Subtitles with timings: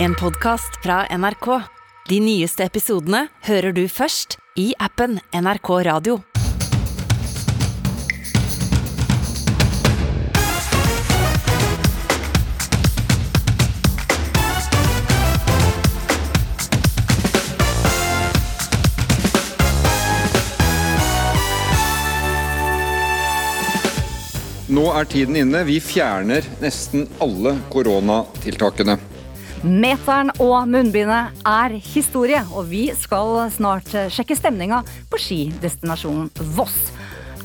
[0.00, 1.46] En podkast fra NRK.
[2.08, 6.20] De nyeste episodene hører du først i appen NRK Radio.
[24.68, 25.66] Nå er tiden inne.
[25.66, 29.00] Vi fjerner nesten alle koronatiltakene.
[29.66, 36.76] Meteren og munnbindet er historie, og vi skal snart sjekke stemninga på skidestinasjonen Voss.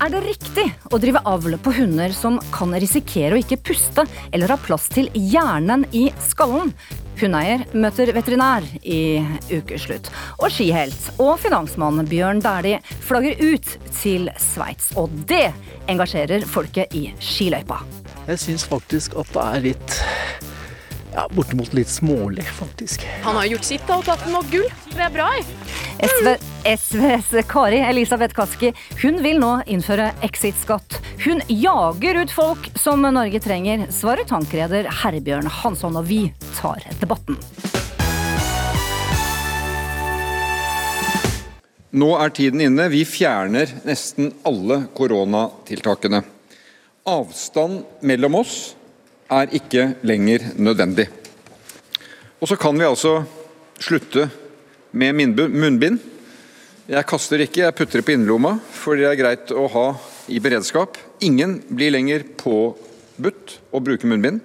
[0.02, 4.52] Er det riktig å drive avl på hunder som kan risikere å ikke puste eller
[4.52, 6.74] ha plass til hjernen i skallen?
[7.18, 9.22] Hundeeier møter veterinær i
[9.54, 10.10] ukeslutt.
[10.38, 14.92] Og skihelt og finansmann Bjørn Dæhlie flagger ut til Sveits.
[15.00, 15.48] Og det
[15.90, 17.82] engasjerer folket i skiløypa.
[18.28, 20.02] Jeg syns faktisk at det er litt
[21.14, 23.06] ja, bortimot litt smålig, faktisk.
[23.24, 24.68] Han har gjort sitt da, og tatt noe gull.
[24.94, 25.30] Det er bra.
[26.04, 26.30] SV,
[26.68, 31.00] SVs Kari Elisabeth Kaski hun vil nå innføre exit-skatt.
[31.24, 36.26] Hun jager ut folk som Norge trenger, svarer tankreder Herbjørn Hansson, og vi
[36.58, 37.38] tar debatten.
[41.94, 42.88] Nå er tiden inne.
[42.90, 46.24] Vi fjerner nesten alle koronatiltakene.
[47.06, 48.56] Avstand mellom oss
[49.34, 51.08] er ikke lenger nødvendig.
[52.42, 53.22] Og så kan vi altså
[53.80, 54.30] slutte
[54.92, 55.14] med
[55.50, 56.00] munnbind.
[56.88, 59.86] Jeg kaster ikke, jeg putter det på innerlomma, for det er greit å ha
[60.28, 60.98] i beredskap.
[61.24, 64.42] Ingen blir lenger påbudt å bruke munnbind.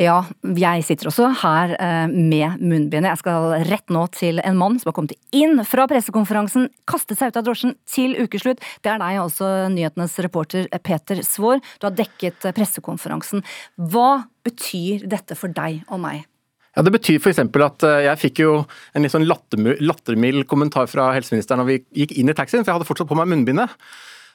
[0.00, 3.10] Ja, jeg sitter også her eh, med munnbindet.
[3.12, 7.32] Jeg skal rett nå til en mann som har kommet inn fra pressekonferansen, kastet seg
[7.32, 8.62] ut av drosjen til ukeslutt.
[8.84, 11.62] Det er deg, også, nyhetenes reporter Peter Svaar.
[11.80, 13.44] Du har dekket pressekonferansen.
[13.76, 16.26] Hva betyr dette for deg og meg?
[16.72, 17.42] Ja, Det betyr f.eks.
[17.42, 18.54] at eh, jeg fikk jo
[18.94, 22.80] en litt sånn lattermild kommentar fra helseministeren når vi gikk inn i taxien, for jeg
[22.80, 23.74] hadde fortsatt på meg munnbindet.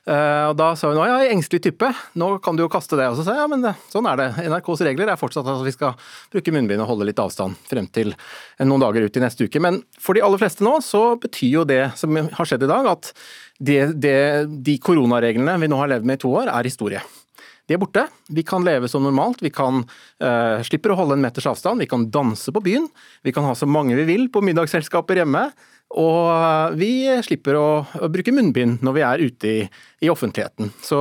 [0.07, 2.69] Eh, og Da sa hun at ja, jeg er engstelig type, nå kan du jo
[2.71, 3.09] kaste det.
[3.11, 4.27] Og så sa jeg ja, men sånn er det.
[4.47, 5.97] NRKs regler er fortsatt at vi skal
[6.33, 8.15] bruke munnbind og holde litt avstand frem til
[8.63, 9.61] noen dager ut i neste uke.
[9.63, 12.87] Men for de aller fleste nå så betyr jo det som har skjedd i dag,
[12.95, 13.11] at
[13.59, 14.17] det, det,
[14.63, 17.03] de koronareglene vi nå har levd med i to år, er historie.
[17.67, 18.05] De er borte.
[18.31, 19.41] Vi kan leve som normalt.
[19.43, 21.83] Vi kan uh, slipper å holde en meters avstand.
[21.83, 22.87] Vi kan danse på byen.
[23.27, 25.49] Vi kan ha så mange vi vil på middagsselskaper hjemme.
[25.95, 26.91] Og vi
[27.23, 27.67] slipper å,
[28.03, 29.59] å bruke munnbind når vi er ute i,
[30.03, 30.73] i offentligheten.
[30.83, 30.99] Så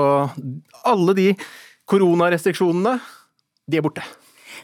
[0.87, 1.33] alle de
[1.91, 2.95] koronarestriksjonene,
[3.67, 4.05] de er borte.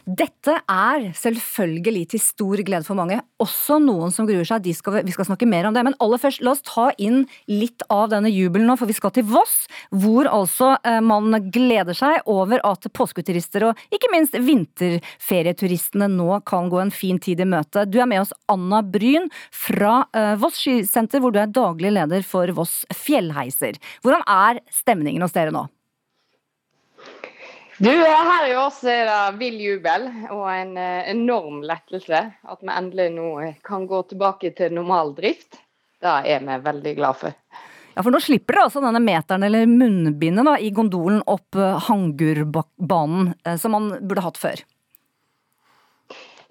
[0.03, 4.65] Dette er selvfølgelig til stor glede for mange, også noen som gruer seg.
[4.75, 5.83] Skal, vi skal snakke mer om det.
[5.87, 9.13] Men aller først, la oss ta inn litt av denne jubelen nå, for vi skal
[9.15, 9.53] til Voss.
[9.95, 16.67] Hvor altså eh, man gleder seg over at påsketurister og ikke minst vinterferieturistene nå kan
[16.73, 17.85] gå en fin tid i møte.
[17.87, 22.27] Du er med oss, Anna Bryn fra eh, Voss skisenter, hvor du er daglig leder
[22.27, 23.79] for Voss fjellheiser.
[24.03, 25.63] Hvordan er stemningen hos dere nå?
[27.77, 32.19] Du, Her i oss er det vill jubel og en eh, enorm lettelse.
[32.45, 33.29] At vi endelig nå
[33.65, 35.57] kan gå tilbake til normal drift.
[36.03, 37.33] Det er vi veldig glad for.
[37.93, 41.77] Ja, for Nå slipper dere altså denne meteren eller munnbindet da, i gondolen opp uh,
[41.87, 44.63] Hangurbanen, som man burde hatt før.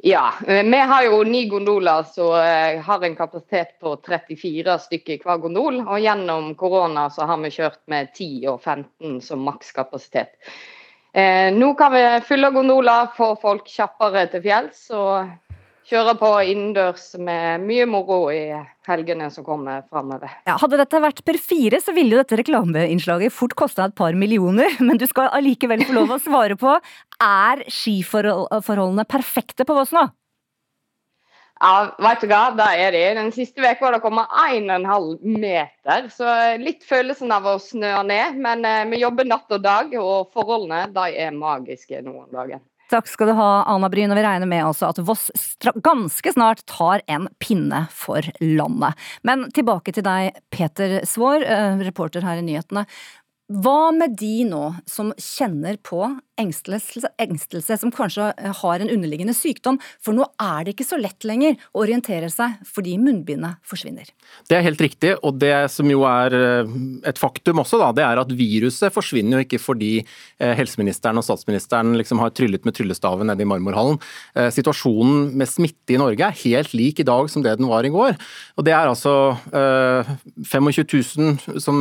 [0.03, 2.33] Ja, vi har jo ni gondoler som
[2.87, 5.79] har en kapasitet på 34 stykker hver gondol.
[5.85, 10.35] Og gjennom korona så har vi kjørt med 10 og 15 som makskapasitet.
[11.13, 15.29] Eh, nå kan vi fylle gondoler, få folk kjappere til fjells og
[15.89, 18.47] kjøre på innendørs med mye moro i
[18.89, 20.31] helgene som kommer framover.
[20.49, 24.17] Ja, hadde dette vært per fire, så ville jo dette reklameinnslaget fort kosta et par
[24.17, 24.73] millioner.
[24.81, 26.79] Men du skal allikevel få lov å svare på
[27.23, 30.09] er skiforholdene perfekte på Voss nå?
[31.63, 33.03] Ja, vet du hva, det er de.
[33.21, 36.09] Den siste uka har det kommet 1,5 meter.
[36.11, 36.27] Så
[36.59, 38.41] litt følelsen av å snø ned.
[38.43, 42.65] Men eh, vi jobber natt og dag, og forholdene de er magiske nå om dagen.
[42.93, 44.11] Takk skal du ha, Anna Bryn.
[44.11, 45.31] Og vi regner med også at Voss
[45.87, 48.99] ganske snart tar en pinne for landet.
[49.23, 52.85] Men tilbake til deg, Peter Svaar, eh, reporter her i nyhetene.
[53.53, 56.01] Hva med de nå som kjenner på
[56.41, 59.79] engstelse, engstelse, som kanskje har en underliggende sykdom?
[60.03, 64.09] For nå er det ikke så lett lenger å orientere seg fordi munnbindet forsvinner.
[64.49, 66.73] Det er helt riktig, og det som jo er eh,
[67.11, 71.27] et faktum også, da, det er at viruset forsvinner jo ikke fordi eh, helseministeren og
[71.27, 74.01] statsministeren liksom har tryllet med tryllestaven nede i marmorhallen.
[74.39, 77.85] Eh, situasjonen med smitte i Norge er helt lik i dag som det den var
[77.85, 78.17] i går.
[78.57, 79.13] Og Det er altså
[79.53, 81.77] 25 000 som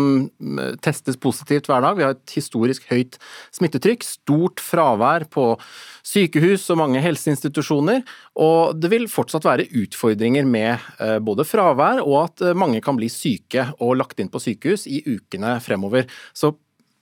[0.84, 1.98] testes positivt positivt hver dag.
[1.98, 3.18] Vi har et historisk høyt
[3.54, 5.60] smittetrykk, stort fravær på
[6.04, 8.04] sykehus og mange helseinstitusjoner.
[8.36, 12.98] Og det vil fortsatt være utfordringer med eh, både fravær og at eh, mange kan
[12.98, 16.08] bli syke og lagt inn på sykehus i ukene fremover.
[16.34, 16.56] Så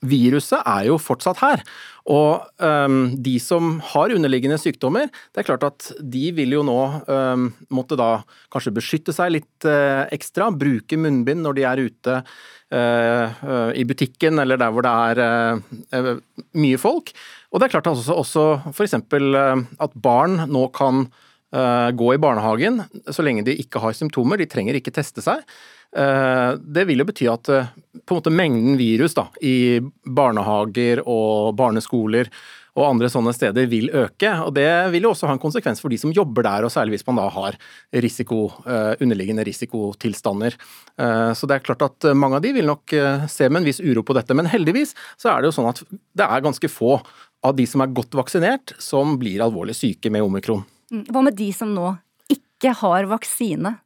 [0.05, 1.63] viruset er jo fortsatt her.
[2.09, 6.79] Og um, de som har underliggende sykdommer, det er klart at de vil jo nå
[7.05, 8.21] um, måtte da
[8.53, 13.85] kanskje beskytte seg litt uh, ekstra, bruke munnbind når de er ute uh, uh, i
[13.87, 14.95] butikken eller der hvor det
[15.99, 16.13] er
[16.57, 17.13] mye folk.
[17.51, 18.95] Og det er klart også, også f.eks.
[18.95, 21.09] at barn nå kan
[21.49, 22.75] gå i barnehagen
[23.09, 25.41] så lenge de ikke har symptomer, de trenger ikke teste seg.
[25.97, 27.69] Eh, det vil jo bety at eh,
[28.09, 32.29] måte mengden virus da, i barnehager og barneskoler
[32.77, 34.29] og andre sånne steder vil øke.
[34.45, 36.95] og Det vil jo også ha en konsekvens for de som jobber der, og særlig
[36.95, 37.57] hvis man da har
[38.05, 40.55] risiko, eh, underliggende risikotilstander.
[41.35, 42.93] Så det er klart at mange av de vil nok
[43.31, 44.35] se med en viss uro på dette.
[44.35, 46.97] Men heldigvis så er det jo sånn at det er ganske få
[47.43, 50.63] av de som er godt vaksinert, som blir alvorlig syke med omikron.
[50.91, 51.05] Mm.
[51.09, 51.93] Hva med de som nå
[52.31, 53.77] ikke har vaksine?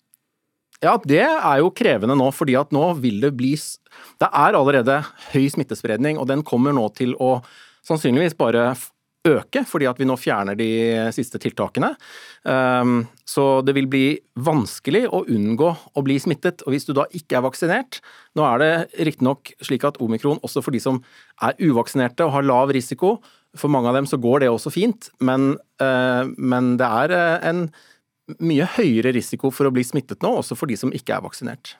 [0.84, 5.00] Ja, det er jo krevende nå, fordi at nå vil det bli Det er allerede
[5.32, 7.38] høy smittespredning, og den kommer nå til å
[7.88, 8.74] sannsynligvis bare
[9.24, 10.68] øke, fordi at vi nå fjerner de
[11.16, 11.94] siste tiltakene.
[12.50, 16.66] Ehm, så det vil bli vanskelig å unngå å bli smittet.
[16.66, 18.02] Og hvis du da ikke er vaksinert
[18.36, 21.00] Nå er det riktignok slik at omikron, også for de som
[21.46, 23.20] er uvaksinerte og har lav risiko,
[23.56, 27.50] for mange av dem så går det også fint, men, eh, men det er eh,
[27.52, 27.68] en
[28.40, 31.75] mye høyere risiko for å bli smittet nå, også for de som ikke er vaksinert.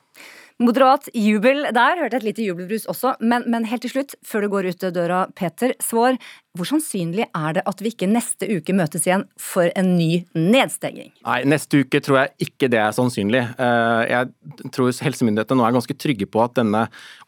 [0.62, 3.16] Moderat jubel der, hørte et lite jubelbrus også.
[3.18, 6.20] Men, men, helt til slutt, før du går ut døra, Peter Svaar.
[6.54, 11.08] Hvor sannsynlig er det at vi ikke neste uke møtes igjen for en ny nedstenging?
[11.26, 13.40] Nei, neste uke tror jeg ikke det er sannsynlig.
[13.58, 16.84] Eh, jeg tror helsemyndighetene nå er ganske trygge på at denne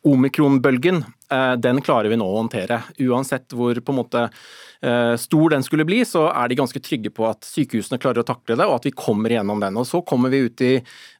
[0.06, 1.02] omikronbølgen,
[1.34, 2.84] eh, den klarer vi nå å håndtere.
[3.02, 4.28] Uansett hvor på en måte
[4.80, 8.26] Eh, stor den skulle bli, så er de ganske trygge på at sykehusene klarer å
[8.28, 9.76] takle det, og at vi kommer gjennom den.
[9.80, 10.72] Og Så kommer vi ut i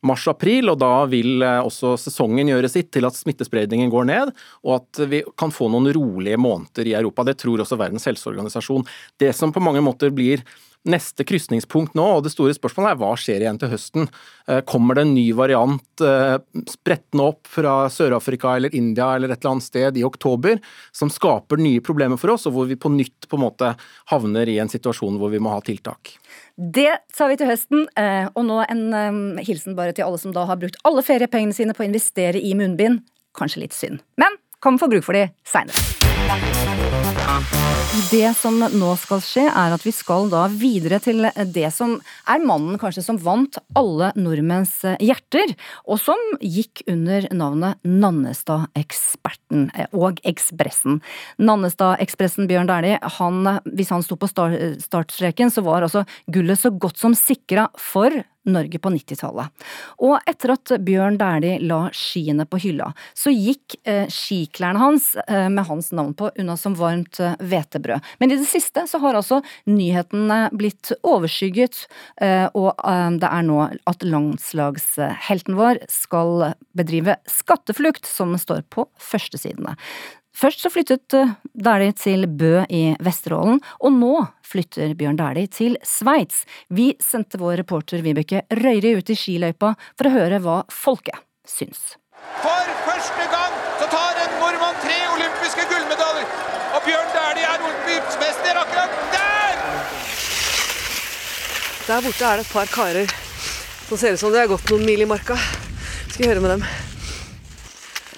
[0.07, 5.03] mars-april, og da vil også sesongen gjøre sitt til at smittespredningen går ned, og at
[5.09, 7.25] vi kan få noen rolige måneder i Europa.
[7.25, 8.87] Det tror også Verdens helseorganisasjon.
[9.19, 10.45] Det som på mange måter blir
[10.87, 14.05] neste krysningspunkt nå, og det store spørsmålet er hva skjer igjen til høsten?
[14.47, 16.37] Eh, kommer det en ny variant eh,
[16.71, 20.61] sprettende opp fra Sør-Afrika eller India eller et eller annet sted i oktober,
[20.95, 23.73] som skaper nye problemer for oss, og hvor vi på nytt på en måte
[24.13, 26.15] havner i en situasjon hvor vi må ha tiltak?
[26.55, 30.47] Det sa vi til høsten, eh, og nå en hilsen bare til alle som da
[30.47, 33.03] har brukt alle feriepengene sine på å investere i munnbind.
[33.37, 36.15] Kanskje litt synd, men kan få bruk for de seinere.
[38.11, 41.97] Det som nå skal skje, er at vi skal da videre til det som
[42.29, 45.55] er mannen kanskje som vant alle nordmenns hjerter,
[45.89, 51.01] og som gikk under navnet Nannestad-eksperten og Ekspressen.
[51.43, 53.01] Nannestad-ekspressen Bjørn Dæhlie,
[53.75, 58.13] hvis han sto på startstreken, så var altså gullet så godt som sikra for
[58.47, 59.67] Norge på 90-tallet.
[60.07, 65.49] Og etter at Bjørn Dæhlie la skiene på hylla, så gikk eh, skiklærne hans eh,
[65.53, 68.01] med hans navn på unna som varmt eh.
[68.19, 71.87] Men i det siste så har altså nyhetene blitt overskygget,
[72.21, 78.87] eh, og eh, det er nå at landslagshelten vår skal bedrive skatteflukt, som står på
[79.03, 79.77] førstesidene.
[80.37, 85.79] Først så flyttet eh, Dæhlie til Bø i Vesterålen, og nå flytter Bjørn Dæhlie til
[85.81, 86.43] Sveits.
[86.69, 91.17] Vi sendte vår reporter Vibeke Røyri ut i skiløypa for å høre hva folket
[91.49, 91.97] syns.
[92.43, 96.29] For første gang så tar en nordmann tre olympiske gullmedaljer!
[96.77, 99.67] Og Bjørn Dæhlie er olympisk akkurat der!
[101.87, 103.17] Der borte er det et par karer
[103.89, 105.41] som ser ut som de har gått noen mil i marka.
[106.11, 106.71] Skal vi høre med dem.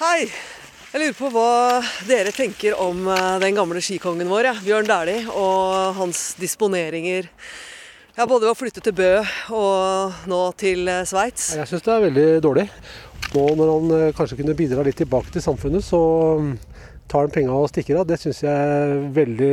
[0.02, 0.57] Hei!
[0.88, 4.52] Jeg lurer på hva dere tenker om eh, den gamle skikongen vår, ja.
[4.64, 7.26] Bjørn Dæhlie, og hans disponeringer.
[8.16, 9.10] Ja, både ved å flytte til Bø
[9.52, 11.50] og nå til eh, Sveits.
[11.58, 12.64] Jeg syns det er veldig dårlig.
[13.34, 16.00] Nå når han eh, kanskje kunne bidra litt tilbake til samfunnet, så
[16.40, 16.54] mm,
[17.12, 18.06] tar han penga og stikker av.
[18.08, 19.50] Det syns jeg veldig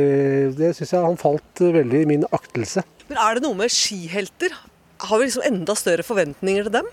[0.56, 2.86] Det syns jeg han falt veldig i min aktelse.
[3.10, 4.56] Men er det noe med skihelter?
[5.04, 6.88] Har vi liksom enda større forventninger til dem?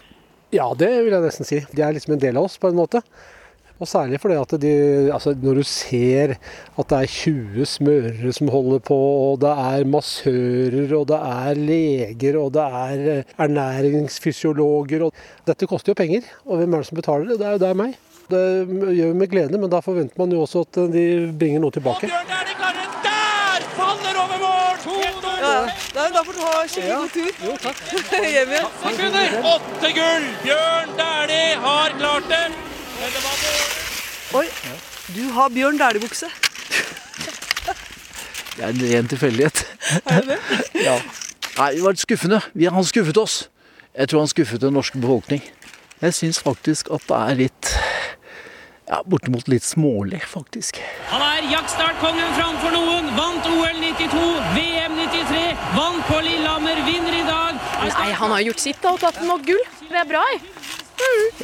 [0.52, 1.62] Ja, det vil jeg nesten si.
[1.72, 3.00] De er liksom en del av oss, på en måte.
[3.82, 4.72] Og særlig fordi at de,
[5.12, 9.86] altså når du ser at det er 20 smørere som holder på, og det er
[9.90, 15.12] massører, og det er leger, og det er eh, ernæringsfysiologer og
[15.48, 17.40] Dette koster jo penger, og hvem er det som betaler det?
[17.42, 17.98] Det er jo deg meg.
[18.32, 18.44] Det
[18.96, 21.06] gjør vi med glede, men da forventer man jo også at de
[21.40, 22.08] bringer noe tilbake.
[22.08, 24.64] Der faller over mål!
[25.44, 27.32] Ja, da får du ha skikkelig god tur.
[27.50, 27.82] Jo, takk.
[28.36, 28.70] Hjem igjen.
[28.86, 29.36] Sekunder!
[29.56, 30.30] Åtte gull!
[30.46, 32.46] Bjørn Dæhlie har klart det!
[34.34, 34.48] Oi,
[35.16, 36.26] Du har Bjørn Dæhlie-bukse.
[38.58, 39.66] Det er en ren tilfeldighet.
[40.06, 40.38] Er det det?
[40.88, 40.96] Ja.
[41.58, 42.40] Nei, det var skuffende.
[42.54, 43.50] Vi- Han skuffet oss.
[43.98, 45.42] Jeg tror han skuffet den norske befolkning.
[46.02, 47.70] Jeg syns faktisk at det er litt
[48.90, 50.80] ja, bortimot litt smålig, faktisk.
[51.12, 53.12] Han er jaktstartkongen framfor noen.
[53.18, 54.26] Vant OL 92,
[54.58, 55.46] VM 93,
[55.78, 57.62] vant på Lillehammer, vinner i dag.
[57.86, 59.62] Nei, han har gjort sitt da, og tatt noe gull.
[59.86, 60.26] Det er bra.
[60.34, 60.42] jeg.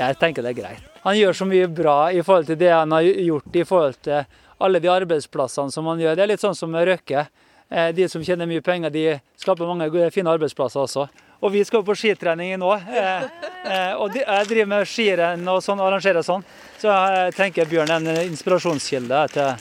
[0.02, 0.89] Jeg tenker det er greit.
[1.06, 4.26] Han gjør så mye bra i forhold til det han har gjort i forhold til
[4.60, 6.18] alle de arbeidsplassene som han gjør.
[6.20, 7.28] Det er litt sånn som Røkke.
[7.72, 9.06] Eh, De som tjener mye penger, de
[9.40, 11.08] skaper mange fine arbeidsplasser også.
[11.40, 12.74] Og vi skal på skitrening nå.
[12.76, 13.24] eh,
[13.64, 16.44] eh, Og jeg driver med skirenn og sånn, arrangerer sånn.
[16.82, 19.54] Så jeg tenker Bjørn er en inspirasjonskilde til,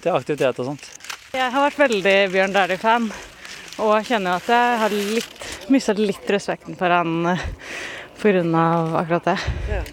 [0.00, 0.88] til aktivitet og sånt.
[1.34, 3.10] Jeg har vært veldig Bjørn Dæhlie-fan,
[3.84, 7.28] og kjenner at jeg har litt, mistet litt respekten for han
[8.54, 9.38] av akkurat det.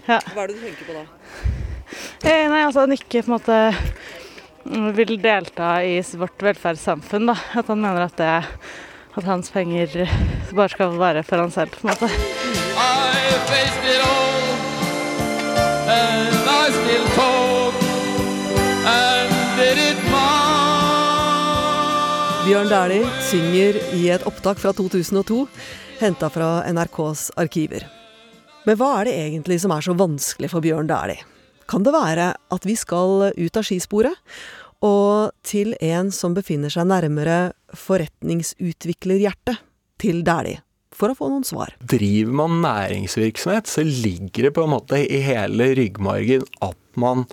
[0.06, 0.20] Ja.
[0.34, 1.04] Hva er det du tenker på da?
[2.26, 3.58] Eh, Nei, altså han ikke på en måte
[4.96, 7.36] vil delta i vårt velferdssamfunn, da.
[7.54, 8.32] At han mener at det
[9.16, 9.88] at hans penger
[10.52, 12.10] bare skal være for han selv, på en måte.
[12.76, 14.42] I faced it all,
[15.88, 17.74] and I still talk,
[18.84, 20.06] and did it
[22.46, 25.48] Bjørn Dæhlie synger i et opptak fra 2002,
[25.98, 27.95] henta fra NRKs arkiver.
[28.66, 31.22] Men hva er det egentlig som er så vanskelig for Bjørn Dæhlie?
[31.70, 34.14] Kan det være at vi skal ut av skisporet,
[34.84, 39.62] og til en som befinner seg nærmere forretningsutviklerhjertet
[40.02, 40.60] til Dæhlie,
[40.94, 41.74] for å få noen svar?
[41.78, 47.26] Driver man næringsvirksomhet, så ligger det på en måte i hele ryggmargen at man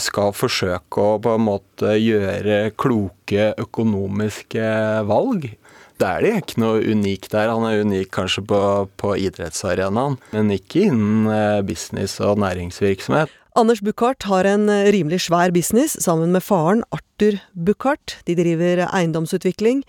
[0.00, 4.68] skal forsøke å på en måte gjøre kloke økonomiske
[5.06, 5.52] valg.
[5.94, 7.52] Det er det ikke noe unikt der.
[7.52, 8.60] Han er unik kanskje på,
[8.98, 13.30] på idrettsarenaen, men ikke innen eh, business og næringsvirksomhet.
[13.54, 18.16] Anders Buchardt har en eh, rimelig svær business sammen med faren Arthur Buchardt.
[18.26, 19.84] De driver eiendomsutvikling.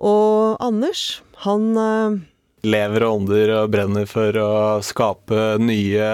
[0.00, 2.20] Og Anders, han eh,
[2.62, 4.52] Lever og ånder og brenner for å
[4.86, 6.08] skape nye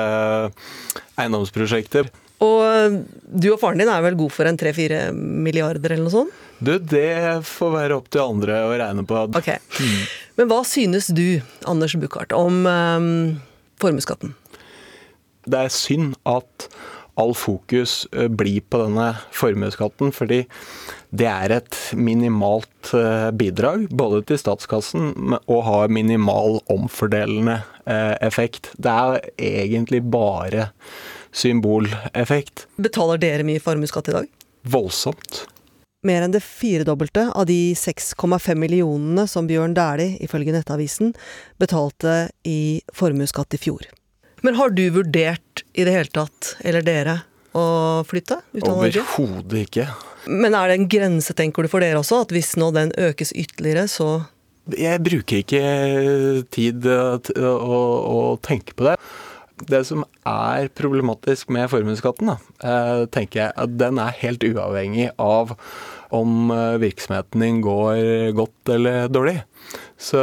[1.21, 2.09] eiendomsprosjekter.
[2.41, 6.39] Og du og faren din er vel god for en tre-fire milliarder eller noe sånt?
[6.59, 9.25] Du, det får være opp til andre å regne på.
[9.39, 9.51] Ok.
[10.39, 13.11] Men hva synes du, Anders Buchardt, om um,
[13.83, 14.35] formuesskatten?
[15.49, 16.69] Det er synd at
[17.19, 20.45] all fokus eh, blir på denne formuesskatten, fordi
[21.11, 28.71] det er et minimalt eh, bidrag både til statskassen og har minimal omfordelende eh, effekt.
[28.79, 30.71] Det er egentlig bare
[31.35, 32.69] symboleffekt.
[32.79, 34.35] Betaler dere mye formuesskatt i dag?
[34.69, 35.47] Voldsomt.
[36.07, 41.11] Mer enn det firedobbelte av de 6,5 millionene som Bjørn Dæhlie, ifølge Nettavisen,
[41.59, 43.89] betalte i formuesskatt i fjor.
[44.47, 47.17] Men har du vurdert i det hele tatt, eller dere,
[47.51, 47.65] å
[48.07, 49.03] flytte ut av Norge?
[49.03, 49.89] Overhodet ikke.
[50.31, 52.23] Men er det en grense, tenker du, for dere også?
[52.29, 54.29] At hvis nå den økes ytterligere, så
[54.79, 58.99] Jeg bruker ikke tid å, å tenke på det.
[59.67, 62.31] Det som er problematisk med formuesskatten,
[62.63, 65.57] eh, tenker jeg at den er helt uavhengig av
[66.15, 69.41] om eh, virksomheten din går godt eller dårlig.
[69.99, 70.23] Så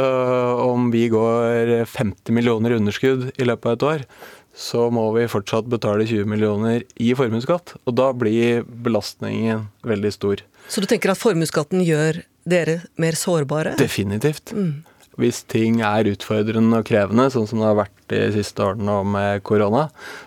[0.64, 4.08] om vi går 50 millioner underskudd i løpet av et år,
[4.56, 7.76] så må vi fortsatt betale 20 millioner i formuesskatt.
[7.84, 10.42] Og da blir belastningen veldig stor.
[10.72, 13.76] Så du tenker at formuesskatten gjør dere mer sårbare?
[13.78, 14.54] Definitivt.
[14.56, 14.80] Mm.
[15.20, 19.08] Hvis ting er utfordrende og krevende, sånn som det har vært de siste årene og
[19.14, 19.86] med korona,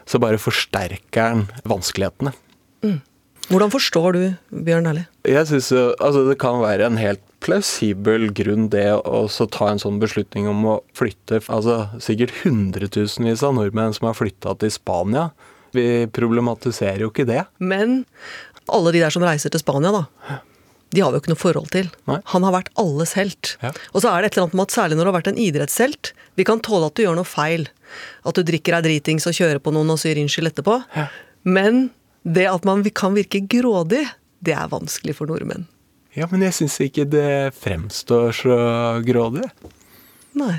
[0.10, 2.34] så bare forsterker den vanskelighetene.
[2.86, 3.00] Mm.
[3.50, 4.24] Hvordan forstår du
[4.66, 5.08] Bjørn Dæhlie?
[5.26, 9.82] Jeg synes jo, altså Det kan være en helt plausibel grunn det å ta en
[9.82, 15.30] sånn beslutning om å flytte altså Sikkert hundretusenvis av nordmenn som har flytta til Spania.
[15.74, 17.46] Vi problematiserer jo ikke det.
[17.58, 18.04] Men
[18.70, 20.40] alle de der som reiser til Spania, da.
[20.96, 21.90] De har vi jo ikke noe forhold til.
[22.08, 23.56] Han har vært alles helt.
[23.94, 25.42] Og så er det et eller annet med at særlig når du har vært en
[25.42, 27.68] idrettshelt Vi kan tåle at du gjør noe feil.
[28.26, 30.80] At du drikker deg dritings og kjører på noen og sier unnskyld etterpå.
[31.50, 31.90] Men
[32.24, 34.06] det at man kan virke grådig,
[34.40, 35.68] det er vanskelig for nordmenn.
[36.18, 38.58] Ja, men jeg syns ikke det fremstår så
[39.06, 39.46] grådig.
[40.40, 40.58] Nei.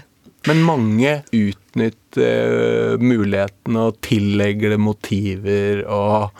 [0.49, 6.31] Men mange utnytter mulighetene muligheten og tillegger det motiver og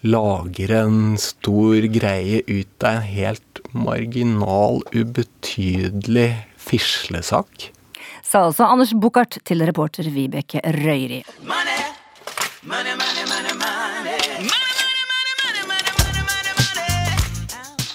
[0.00, 7.70] lager en stor greie ut av en helt marginal, ubetydelig fislesak.
[8.24, 11.22] Sa altså Anders Buchardt til reporter Vibeke Røyri.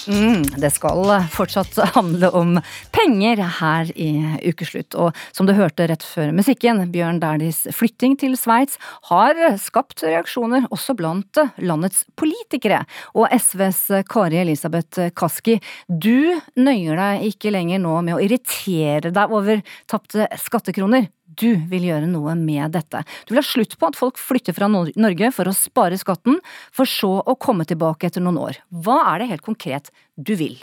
[0.06, 2.60] Mm, det skal fortsatt handle om
[2.94, 4.10] penger her i
[4.46, 4.94] Ukeslutt.
[5.00, 8.78] Og som du hørte rett før musikken, Bjørn Dæhlies flytting til Sveits
[9.10, 12.84] har skapt reaksjoner også blant landets politikere.
[13.18, 15.58] Og SVs Kari Elisabeth Kaski,
[15.90, 21.10] du nøyer deg ikke lenger nå med å irritere deg over tapte skattekroner.
[21.36, 23.04] Du vil gjøre noe med dette.
[23.26, 26.40] Du vil ha slutt på at folk flytter fra Norge for å spare skatten,
[26.76, 28.62] for så å komme tilbake etter noen år.
[28.72, 30.58] Hva er det helt konkret du vil?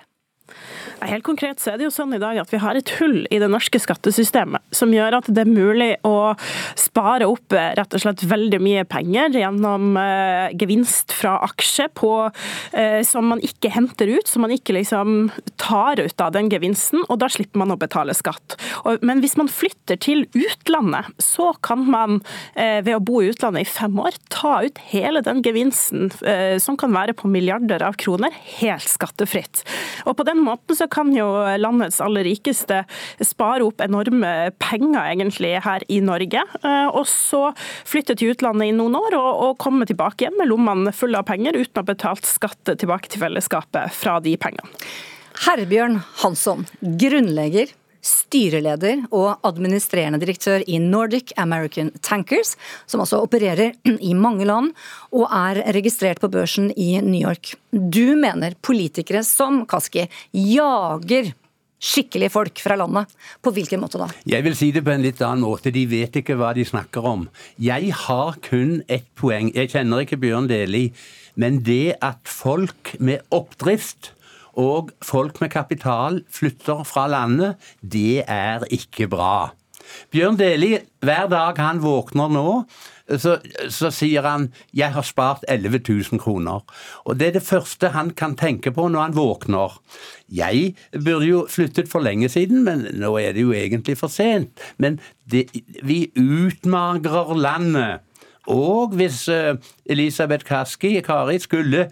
[1.03, 3.41] Helt konkret så er det jo sånn i dag at vi har et hull i
[3.43, 6.35] det norske skattesystemet som gjør at det er mulig å
[6.79, 12.13] spare opp eh, rett og slett veldig mye penger gjennom eh, gevinst fra aksje på,
[12.79, 15.31] eh, som man ikke henter ut, som man ikke liksom
[15.61, 18.57] tar ut av den gevinsten, og da slipper man å betale skatt.
[19.03, 22.21] Men hvis man flytter til utlandet, så kan man
[22.55, 26.11] ved å bo i utlandet i fem år ta ut hele den gevinsten,
[26.63, 29.63] som kan være på milliarder av kroner, helt skattefritt.
[30.07, 31.27] Og på den måten så kan jo
[31.61, 32.83] landets aller rikeste
[33.25, 37.45] spare opp enorme penger egentlig her i Norge, eh, og så
[37.89, 41.29] flytte til utlandet i noen år og, og komme tilbake igjen med lommene fulle av
[41.31, 44.69] penger uten å ha betalt skatt tilbake til fellesskapet fra de pengene.
[45.43, 47.73] Herbjørn Hansson, grunnlegger
[48.03, 52.57] styreleder og administrerende direktør i Nordic American Tankers,
[52.87, 53.77] som altså opererer
[54.11, 54.73] i mange land
[55.13, 57.55] og er registrert på børsen i New York.
[57.71, 61.33] Du mener politikere som Kaski jager
[61.83, 63.11] skikkelige folk fra landet.
[63.43, 64.09] På hvilken måte da?
[64.29, 65.73] Jeg vil si det på en litt annen måte.
[65.75, 67.27] De vet ikke hva de snakker om.
[67.59, 69.51] Jeg har kun ett poeng.
[69.57, 70.91] Jeg kjenner ikke Bjørn Deli.
[71.35, 74.13] Men det at folk med oppdrift
[74.59, 79.53] og folk med kapital flytter fra landet, det er ikke bra.
[80.13, 82.49] Bjørn Deli, hver dag han våkner nå,
[83.19, 83.37] så,
[83.69, 86.63] så, sier han 'jeg har spart 11 000 kroner'.
[87.05, 89.81] Og Det er det første han kan tenke på når han våkner.
[90.31, 94.61] Jeg burde jo flyttet for lenge siden, men nå er det jo egentlig for sent.
[94.79, 95.51] Men det,
[95.83, 98.01] vi utmagrer landet.
[98.47, 99.55] Og hvis uh,
[99.87, 101.91] Elisabeth Kaski, Kari, skulle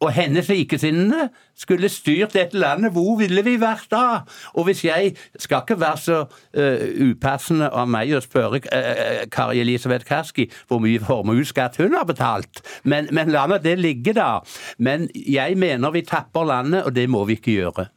[0.00, 1.28] og hennes likesinnede
[1.58, 4.20] skulle styrt dette landet, hvor ville vi vært da?
[4.54, 9.60] Og hvis jeg skal ikke være så uh, upassende av meg å spørre uh, Kari
[9.64, 14.38] Elisabeth Kaski hvor mye formuesskatt hun har betalt, men, men la nå det ligge, da.
[14.78, 17.88] Men jeg mener vi tapper landet, og det må vi ikke gjøre.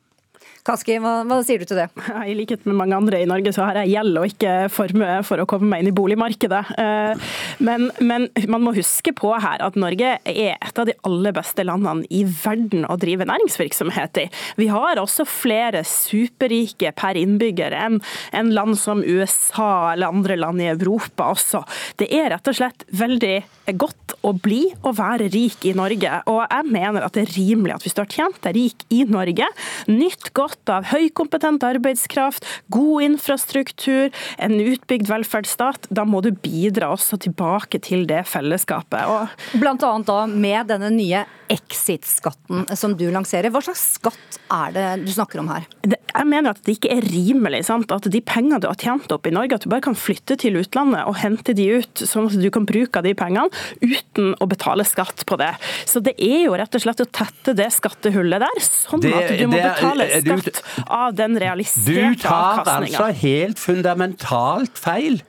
[0.61, 1.87] Kaski, hva, hva, sier du til det?
[2.29, 5.41] I likhet med mange andre i Norge, så har jeg gjeld og ikke formue for
[5.41, 6.61] å komme meg inn i boligmarkedet.
[6.81, 7.31] Eh,
[7.65, 11.65] men, men, man må huske på her at Norge er et av de aller beste
[11.65, 14.27] landene i verden å drive næringsvirksomhet i.
[14.61, 17.97] Vi har også flere superrike per innbygger enn
[18.37, 21.63] en land som USA eller andre land i Europa også.
[21.97, 23.35] Det er rett og slett veldig
[23.81, 26.21] godt å bli og være rik i Norge.
[26.29, 29.47] Og jeg mener at det er rimelig at vi står tjent er rik i Norge,
[29.89, 35.89] nytt godt godt av høykompetent arbeidskraft, god infrastruktur, en utbygd velferdsstat.
[35.89, 39.07] Da må du bidra også tilbake til det fellesskapet.
[39.07, 43.51] Og Blant annet da med denne nye exit-skatten som du lanserer.
[43.51, 45.67] Hva slags skatt er det du snakker om her?
[45.83, 47.91] Jeg mener at det ikke er rimelig sant?
[47.91, 50.59] at de pengene du har tjent opp i Norge, at du bare kan flytte til
[50.61, 53.51] utlandet og hente de ut, sånn at du kan bruke de pengene
[53.83, 55.51] uten å betale skatt på det.
[55.89, 59.45] Så det er jo rett og slett å tette det skattehullet der, sånn at du
[59.51, 62.91] må betale skatt ut av den realiserte avkastninga.
[62.91, 65.21] Du tar altså helt fundamentalt feil.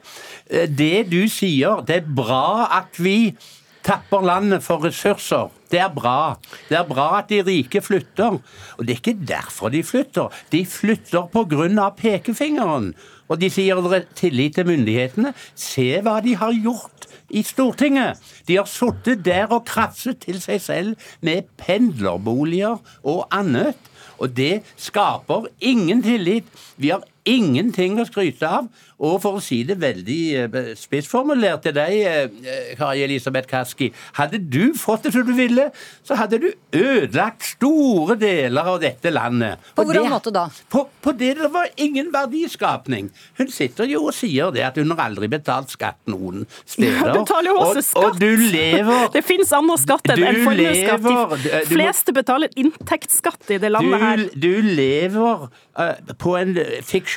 [0.51, 3.35] Eh, det du sier, det er bra at vi
[3.83, 5.51] tapper landet for ressurser.
[5.72, 6.37] Det er bra.
[6.68, 8.38] Det er bra at de rike flytter.
[8.77, 10.29] Og det er ikke derfor de flytter.
[10.53, 11.88] De flytter pga.
[11.96, 12.92] pekefingeren.
[13.29, 15.33] Og de sier tillit til myndighetene.
[15.55, 18.20] Se hva de har gjort i Stortinget.
[18.46, 23.79] De har sittet der og krafset til seg selv med pendlerboliger og annet.
[24.23, 26.47] Og det skaper ingen tillit.
[26.79, 28.71] Vi har ingenting å skryte av.
[29.03, 33.89] Og for å si det veldig eh, spissformulert til deg, eh, Kari Elisabeth Kaski.
[34.19, 35.71] Hadde du fått det som du ville,
[36.07, 39.59] så hadde du ødelagt store deler av dette landet.
[39.75, 40.45] På hvordan måte da?
[40.71, 43.11] På, på, det det var ingen verdiskapning.
[43.41, 47.01] Hun sitter jo og sier det at hun har aldri betalt skatt noen steder.
[47.03, 48.05] Ja, betaler jo også skatt!
[48.05, 51.35] Og, og du lever Det fins andre skatter enn formuesskatt.
[51.43, 54.25] De fleste betaler inntektsskatt i det landet her.
[54.31, 56.55] Du, du lever uh, på en
[56.87, 57.12] fiksjon.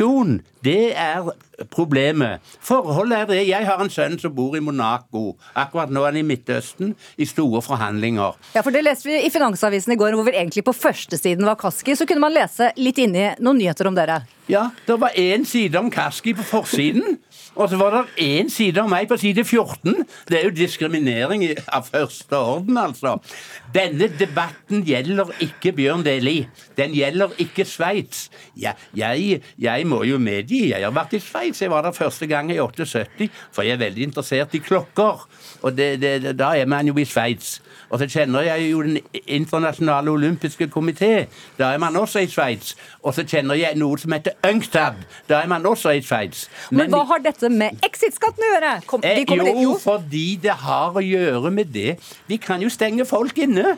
[0.65, 1.27] Det er
[1.71, 2.41] problemet.
[2.63, 3.37] Forholdet er det.
[3.47, 5.35] Jeg har en sønn som bor i Monaco.
[5.55, 8.35] Akkurat nå er han i Midtøsten i store forhandlinger.
[8.55, 11.55] Ja, for Det leste vi i Finansavisen i går, hvor vi egentlig på førstesiden var
[11.55, 11.95] Kaski.
[11.95, 14.23] Så kunne man lese litt inni noen nyheter om dere.
[14.51, 17.17] Ja, det var én side om Kaski på forsiden.
[17.55, 20.03] Og så var det én side av meg på side 14.
[20.27, 23.15] Det er jo diskriminering av første orden, altså.
[23.75, 26.45] Denne debatten gjelder ikke Bjørn Deli.
[26.77, 28.27] Den gjelder ikke Sveits.
[28.59, 31.63] Jeg, jeg, jeg må jo medgi, jeg har vært i Sveits.
[31.63, 35.23] Jeg var der første gang i 78, for jeg er veldig interessert i klokker.
[35.63, 37.61] Og det, det, da er man jo i Sveits.
[37.89, 41.25] Og så kjenner jeg jo Den internasjonale olympiske komité.
[41.59, 42.75] Da er man også i Sveits.
[43.03, 44.93] Og så kjenner jeg noe som heter UNCTAD.
[45.29, 46.47] Da er man også i Sveits.
[46.71, 48.73] Men hva har dette med exit-skatten å gjøre?
[48.87, 51.97] Kom, vi Eh, kommer dit, jo, fordi det har å gjøre med det.
[52.27, 53.77] Vi kan jo stenge folk inne.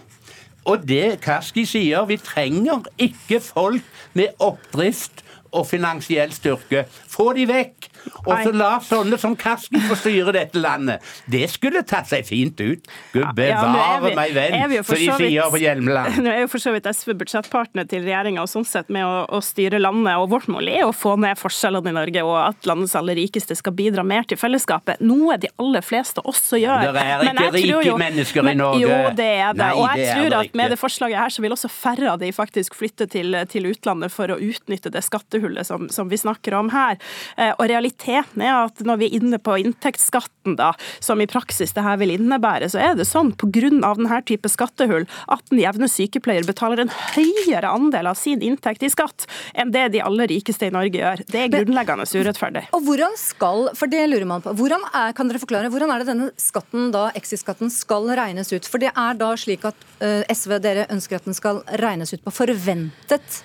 [0.67, 5.23] Og det Kaski sier, vi trenger ikke folk med oppdrift
[5.57, 6.85] og finansiell styrke.
[7.11, 7.89] Få de vekk!
[8.27, 11.03] Og så la sånne som Karsten få styre dette landet.
[11.29, 12.87] Det skulle tatt seg fint ut.
[13.13, 16.19] Gud bevare meg jo for som de sier på Hjelmeland.
[16.23, 19.25] Nå er jo for så vidt SV budsjettpartner til regjeringa og sånn sett med å,
[19.27, 20.13] å styre landet.
[20.19, 23.57] og Vårt mål er å få ned forskjellene i Norge og at landets aller rikeste
[23.57, 25.03] skal bidra mer til fellesskapet.
[25.03, 26.91] Noe de aller fleste også gjør.
[26.95, 28.83] Det er ikke rike mennesker i Norge.
[28.83, 29.61] Jo, det er det.
[29.63, 32.21] Nei, og jeg det tror at med det forslaget her så vil også færre av
[32.21, 36.53] de faktisk flytte til, til utlandet for å utnytte det skattehullet som, som vi snakker
[36.57, 36.97] om her.
[37.37, 40.71] Eh, Og realiteten er at når vi er inne på inntektsskatten, da,
[41.03, 43.67] som i praksis det her vil innebære, så er det sånn pga.
[43.67, 48.91] denne type skattehull at den jevne sykepleier betaler en høyere andel av sin inntekt i
[48.91, 51.23] skatt enn det de aller rikeste i Norge gjør.
[51.27, 52.65] Det er grunnleggende urettferdig.
[52.75, 56.03] Og hvordan skal, for det lurer man på, hvordan er, kan dere forklare, hvordan er
[56.03, 58.67] det denne skatten da, exit-skatten skal regnes ut?
[58.69, 62.23] For det er da slik at uh, SV, dere ønsker at den skal regnes ut
[62.25, 63.41] på forventet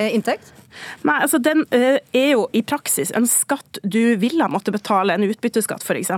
[0.00, 0.52] uh, inntekt?
[1.06, 5.26] Nei, altså Den eh, er jo i praksis en skatt du ville måtte betale, en
[5.28, 6.12] utbytteskatt f.eks.,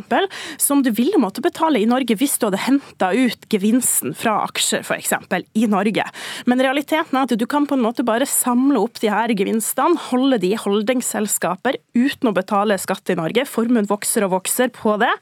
[0.60, 4.84] som du ville måtte betale i Norge hvis du hadde henta ut gevinsten fra aksjer
[4.84, 5.14] f.eks.
[5.54, 6.04] i Norge.
[6.50, 9.98] Men realiteten er at du kan på en måte bare samle opp de her gevinstene,
[10.10, 13.46] holde de i holdingselskaper uten å betale skatt i Norge.
[13.48, 15.12] Formuen vokser og vokser på det.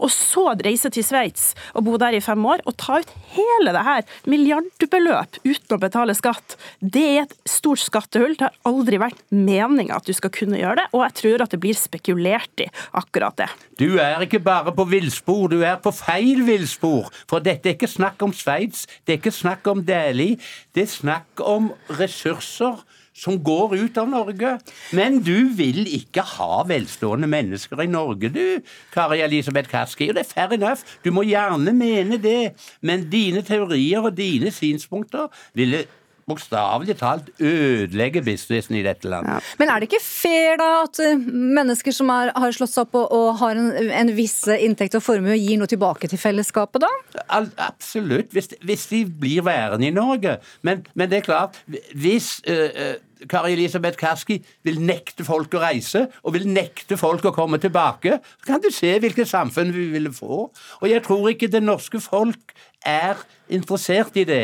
[0.00, 3.74] Og så reise til Sveits og bo der i fem år og ta ut hele
[3.74, 6.56] det her, milliardbeløp, uten å betale skatt.
[6.80, 8.36] Det er et stort skattehull.
[8.38, 11.54] Det har aldri vært meninga at du skal kunne gjøre det, og jeg tror at
[11.54, 13.48] det blir spekulert i akkurat det.
[13.80, 17.10] Du er ikke bare på villspor, du er på feil villspor.
[17.30, 20.38] For dette er ikke snakk om Sveits, det er ikke snakk om Dæhlie.
[20.74, 22.84] Det er snakk om ressurser
[23.16, 24.56] som går ut av Norge.
[24.96, 28.60] Men du vil ikke ha velstående mennesker i Norge, du,
[28.94, 30.10] Kari Elisabeth Kaski.
[30.10, 32.52] Og det er fair enough, du må gjerne mene det.
[32.84, 35.86] Men dine teorier og dine synspunkter ville
[36.26, 39.46] bokstavelig talt ødelegge businessen i dette landet.
[39.60, 42.98] Men er det ikke fair da at eh, mennesker som er, har slått seg opp
[42.98, 43.70] og, og har en,
[44.02, 46.90] en viss inntekt og formue, gir noe tilbake til fellesskapet da?
[47.38, 50.38] Al absolutt, hvis, hvis de blir værende i Norge.
[50.66, 51.60] Men, men det er klart,
[51.94, 52.96] hvis eh,
[53.30, 58.18] Kari Elisabeth Kaski vil nekte folk å reise, og vil nekte folk å komme tilbake,
[58.42, 60.48] så kan du se hvilket samfunn vi ville få.
[60.82, 64.42] Og jeg tror ikke det norske folk er interessert i det.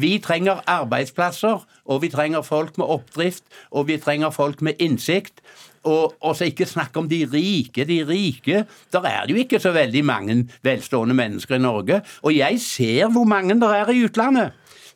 [0.00, 5.42] Vi trenger arbeidsplasser, og vi trenger folk med oppdrift, og vi trenger folk med innsikt.
[5.84, 7.86] Og, og så ikke snakk om de rike.
[7.88, 12.02] De rike Der er det jo ikke så veldig mange velstående mennesker i Norge.
[12.22, 14.52] Og jeg ser hvor mange der er i utlandet.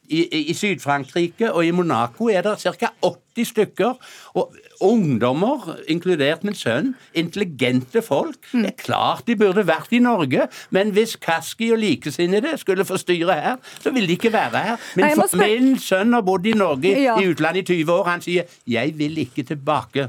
[0.09, 2.91] I, i, i Syd-Frankrike og i Monaco er det ca.
[3.03, 3.95] 80 stykker.
[4.35, 8.37] Og ungdommer, inkludert min sønn, intelligente folk.
[8.53, 12.97] Det er klart de burde vært i Norge, men hvis Kaski og likesinnede skulle få
[13.01, 14.77] styre her, så ville de ikke være her.
[14.97, 17.17] Min, Nei, spørre- min sønn har bodd i Norge Ja.
[17.21, 18.05] i utlandet i 20 år.
[18.11, 20.09] Han sier 'jeg vil ikke tilbake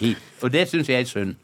[0.00, 0.16] hit'.
[0.42, 1.34] Og det syns jeg er synd.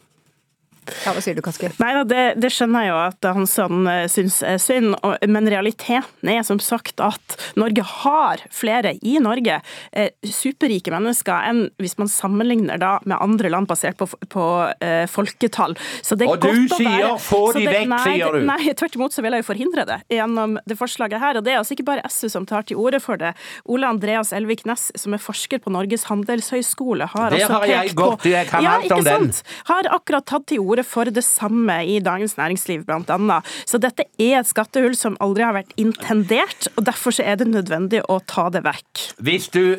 [1.07, 1.71] Ja, Hva sier du, Kaski?
[1.81, 5.49] Nei da, det, det skjønner jeg jo at Hansson eh, syns er synd, og- men
[5.51, 9.61] realiteten er som sagt at Norge har flere i Norge
[9.93, 15.07] eh, superrike mennesker enn hvis man sammenligner da med andre land basert på, på uh,
[15.11, 15.77] folketall.
[16.03, 18.33] Så det er Og du godt å sier, være- «Få så de vekk», nei, sier
[18.37, 18.41] du.
[18.49, 21.39] Nei, tvert imot så vil jeg jo forhindre det gjennom det forslaget her.
[21.41, 23.33] Og det er altså ikke bare SV som tar til orde for det.
[23.71, 27.89] Ole Andreas Elvik Næss, som er forsker på Norges handelshøyskole, har Der også har jeg
[27.91, 29.33] pekt på gått, jeg kan ja, alt om ikke den.
[29.33, 29.43] sant?
[29.71, 33.51] Har akkurat tatt til orde for det samme i Dagens Næringsliv, annet.
[33.69, 37.51] Så dette er et skattehull som aldri har vært intendert, og derfor så er det
[37.51, 39.05] nødvendig å ta det vekk.
[39.21, 39.77] Hvis du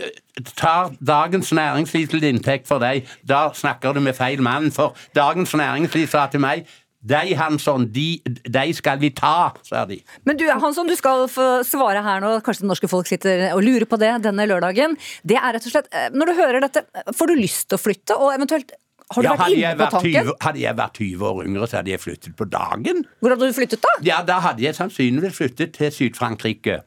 [0.56, 4.72] tar Dagens Næringsliv til inntekt for deg, da snakker du med feil mann.
[4.72, 6.66] For Dagens Næringsliv sa til meg
[7.02, 9.98] deg, Hansson, de, de, skal vi ta, sa de.
[10.28, 12.36] Men du, Hansson, du skal få svare her nå.
[12.46, 14.94] Kanskje det norske folk sitter og lurer på det denne lørdagen.
[15.26, 16.86] Det er rett og slett, eh, Når du hører dette,
[17.18, 18.18] får du lyst til å flytte?
[18.22, 18.76] Og eventuelt,
[19.16, 20.28] har du Ja, vært inne på tanken?
[20.32, 23.04] 20, hadde jeg vært 20 år yngre, så hadde jeg flyttet på dagen.
[23.20, 23.94] Hvor hadde du flyttet, da?
[24.08, 26.82] Ja, Da hadde jeg sannsynligvis flyttet til Syd-Frankrike.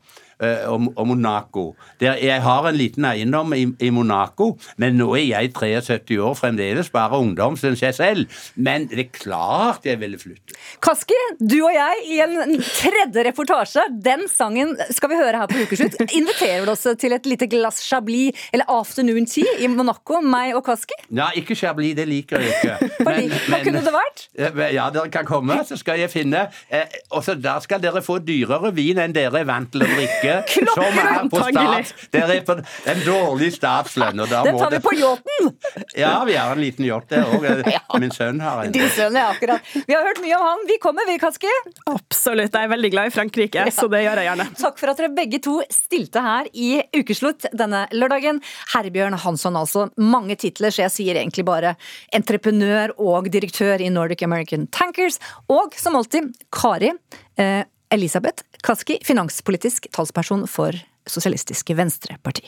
[0.45, 1.65] Eh, og, og Monaco.
[2.01, 6.37] Der, jeg har en liten eiendom i, i Monaco, men nå er jeg 73 år,
[6.39, 8.41] fremdeles bare ungdom, syns jeg selv.
[8.55, 10.57] Men det er klart jeg ville flytte.
[10.85, 13.87] Kaski, du og jeg i en tredje reportasje.
[14.05, 15.99] Den sangen skal vi høre her på Ukeslutt.
[16.15, 20.65] Inviterer du oss til et lite glass Chablis eller afternoon tea i Monaco, meg og
[20.67, 20.97] Kaski?
[21.15, 22.91] Ja, ikke Chablis, det liker jeg ikke.
[23.09, 24.27] Men, hva kunne det vært?
[24.75, 28.73] Ja, dere kan komme, så skal jeg finne eh, også der skal dere få dyrere
[28.75, 30.34] vin enn dere er vant til å drikke.
[30.75, 34.23] Som er på stats, Dere er på en dårlig statslønn.
[34.25, 35.53] Og da Den tar vi på yachten!
[35.99, 37.47] Ja, vi har en liten yacht der òg.
[38.03, 38.75] Min sønn har en.
[38.75, 39.65] Din sønn, er akkurat.
[39.75, 40.65] Vi har hørt mye om han.
[40.71, 41.51] Vi kommer, vi, Kaski.
[41.91, 42.55] Absolutt.
[42.55, 44.49] Jeg er veldig glad i Frankrike, så det gjør jeg gjerne.
[44.61, 48.41] Takk for at dere begge to stilte her i Ukeslutt denne lørdagen.
[48.75, 49.89] Herbjørn Hansson, altså.
[50.01, 51.75] Mange titler, så jeg sier egentlig bare
[52.15, 55.21] entreprenør og direktør i Nordic American Tankers.
[55.53, 56.93] Og som alltid, Kari
[57.37, 57.63] eh,
[57.95, 60.75] Elisabeth Kaski, finanspolitisk talsperson for
[61.07, 62.43] Sosialistiske Venstreparti.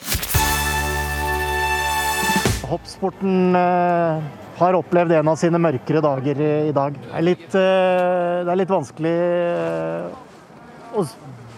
[2.66, 4.24] Hoppsporten eh,
[4.58, 6.96] har opplevd en av sine mørkere dager i, dag.
[6.98, 11.06] Det er litt, eh, det er litt vanskelig eh, å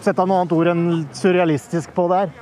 [0.05, 0.85] sette noe annet ord enn
[1.17, 2.37] surrealistisk på det her.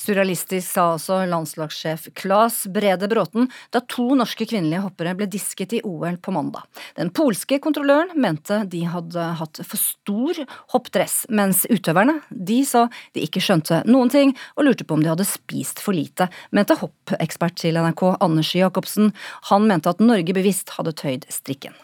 [0.00, 5.82] Surrealistisk sa også landslagssjef Claes Brede Bråten da to norske kvinnelige hoppere ble disket i
[5.84, 6.64] OL på mandag.
[6.96, 10.40] Den polske kontrolløren mente de hadde hatt for stor
[10.72, 15.12] hoppdress, mens utøverne de sa de ikke skjønte noen ting og lurte på om de
[15.12, 19.12] hadde spist for lite, mente hoppekspert til NRK Anders Jacobsen.
[19.52, 21.76] Han mente at Norge bevisst hadde tøyd strikken.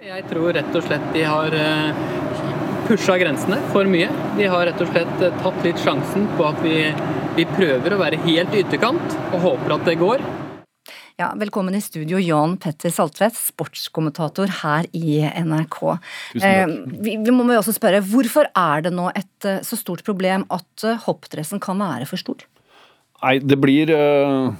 [0.00, 1.56] Jeg tror rett og slett de har
[2.90, 4.08] pusha grensene for mye.
[4.34, 6.76] De har rett og slett eh, tatt litt sjansen på at vi,
[7.36, 10.24] vi prøver å være helt ytterkant og håper at det går.
[11.20, 15.78] Ja, velkommen i studio, Jan Petter Saltvedt, sportskommentator her i NRK.
[16.32, 16.48] Tusen takk.
[16.48, 20.02] Eh, vi, vi må jo også spørre, hvorfor er det nå et eh, så stort
[20.06, 22.42] problem at eh, hoppdressen kan være for stor?
[23.20, 24.50] Nei, det blir eh,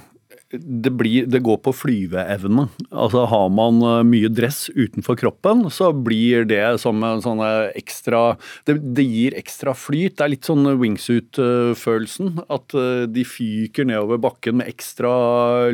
[0.51, 2.67] det, blir, det går på flyveevne.
[2.91, 7.71] Altså Har man eh, mye dress utenfor kroppen, så blir det som en sånn eh,
[7.79, 8.35] ekstra
[8.67, 10.17] det, det gir ekstra flyt.
[10.19, 12.41] Det er litt sånn wingsuit-følelsen.
[12.51, 15.11] At eh, de fyker nedover bakken med ekstra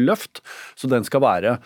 [0.02, 0.44] løft.
[0.78, 1.58] Så den skal være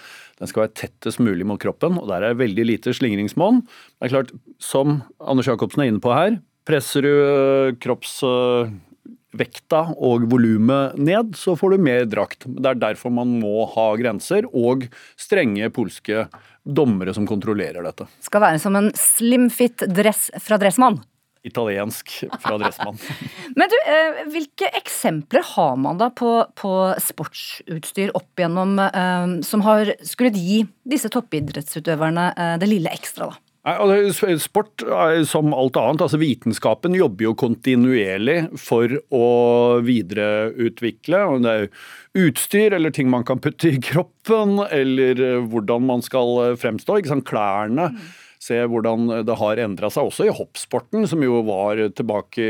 [0.42, 3.60] den skal være tettest mulig mot kroppen, og der er veldig lite slingringsmonn.
[3.62, 8.16] Det er klart, som Anders Jacobsen er inne på her, presser du kropps
[9.38, 12.48] vekta og volumet ned, så får du mer drakt.
[12.48, 14.88] Det er derfor man må ha grenser, og
[15.20, 16.26] strenge polske
[16.62, 18.08] dommere som kontrollerer dette.
[18.22, 21.00] Skal være som en slimfit dress fra Dressmann.
[21.44, 23.00] Italiensk fra Dressmann.
[23.58, 29.64] Men du, eh, hvilke eksempler har man da på, på sportsutstyr opp igjennom eh, som
[29.66, 33.51] har skulle gi disse toppidrettsutøverne eh, det lille ekstra, da?
[33.62, 36.02] Altså, Sport er som alt annet.
[36.02, 39.28] altså Vitenskapen jobber jo kontinuerlig for å
[39.86, 41.20] videreutvikle.
[41.30, 41.70] Om Det er
[42.26, 47.04] utstyr eller ting man kan putte i kroppen, eller eh, hvordan man skal eh, fremstå.
[47.22, 47.92] Klærne.
[48.42, 52.46] Se hvordan det har endra seg, også i hoppsporten, som jo var tilbake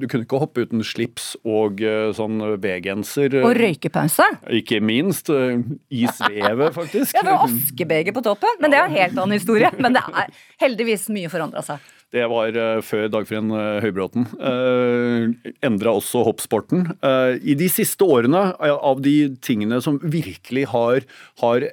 [0.00, 3.38] Du kunne ikke hoppe uten slips og eh, sånn V-genser.
[3.44, 4.26] Og røykepause?
[4.58, 5.30] Ikke minst.
[5.30, 5.62] eh,
[5.94, 7.14] I svevet, faktisk.
[7.14, 9.70] Ja, det var askebeger på toppen, men det er en helt annen historie.
[9.78, 11.92] Men det er heldigvis mye forandra seg.
[12.14, 13.50] Det var uh, før Dagfinn
[13.82, 14.26] Høybråten.
[14.38, 16.86] Eh, Endra også hoppsporten.
[17.02, 21.06] Eh, I de siste årene, av de tingene som virkelig har,
[21.42, 21.66] har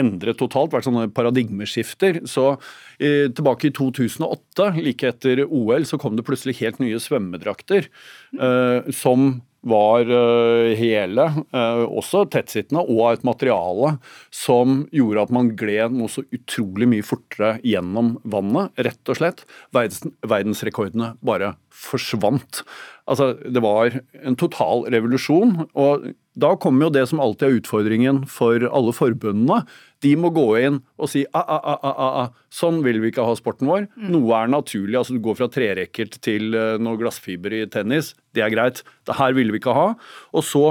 [0.00, 2.52] endret totalt, vært sånne paradigmeskifter, så
[2.98, 7.90] eh, tilbake i 2008, like etter OL, så kom det plutselig helt nye svømmedrakter
[8.38, 13.94] eh, som var eh, hele, uh, også tettsittende, og av et materiale
[14.34, 19.42] som gjorde at man gled noe så utrolig mye fortere gjennom vannet, rett og slett.
[19.74, 22.62] Verdens, verdensrekordene bare forsvant.
[23.08, 25.54] Altså, det var en total revolusjon.
[25.78, 29.62] Og da kommer jo det som alltid er utfordringen for alle forbundene.
[30.04, 33.24] De må gå inn og si ah, ah, ah, ah, ah, sånn vil vi ikke
[33.26, 33.88] ha sporten vår.
[33.96, 34.10] Mm.
[34.14, 34.94] Noe er naturlig.
[35.00, 38.12] altså Du går fra trerekkert til uh, noe glassfiber i tennis.
[38.36, 38.84] Det er greit.
[39.08, 39.88] Det her vil vi ikke ha.
[40.36, 40.62] Og så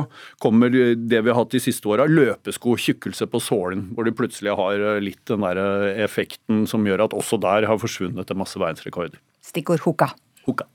[0.43, 3.89] kommer det vi har hatt de siste åra, løpesko, tjukkelse på sålen.
[3.97, 7.67] Hvor de plutselig har uh, litt den der uh, effekten som gjør at også der
[7.67, 9.19] har forsvunnet en masse verdensrekorder.
[9.43, 10.13] Stikkord hoka.
[10.48, 10.68] Hoka.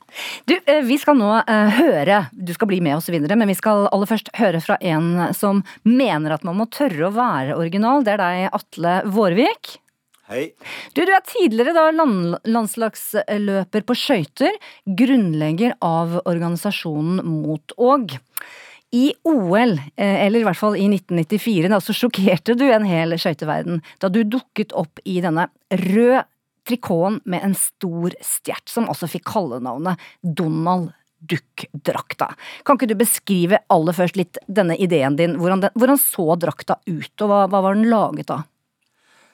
[0.44, 3.56] Du, eh, Vi skal nå eh, høre, du skal bli med oss videre, men vi
[3.56, 8.04] skal aller først høre fra en som mener at man må tørre å være original.
[8.04, 9.78] Det er deg, Atle Vårvik.
[10.32, 10.52] Hei.
[10.94, 14.54] Du, du er tidligere da land, landslagsløper på skøyter,
[14.86, 18.14] grunnlegger av organisasjonen Mot Åg.
[18.92, 23.16] I OL, eh, eller i hvert fall i 1994, da, så sjokkerte du en hel
[23.16, 26.26] skøyteverden da du dukket opp i denne røde
[26.68, 32.32] trikoten med en stor stjert, som også fikk kallenavnet Donald Duck-drakta.
[32.66, 35.36] Kan ikke du beskrive aller først litt denne ideen din?
[35.38, 38.48] Hvordan, den, hvordan så drakta ut, og hva, hva var den laget av?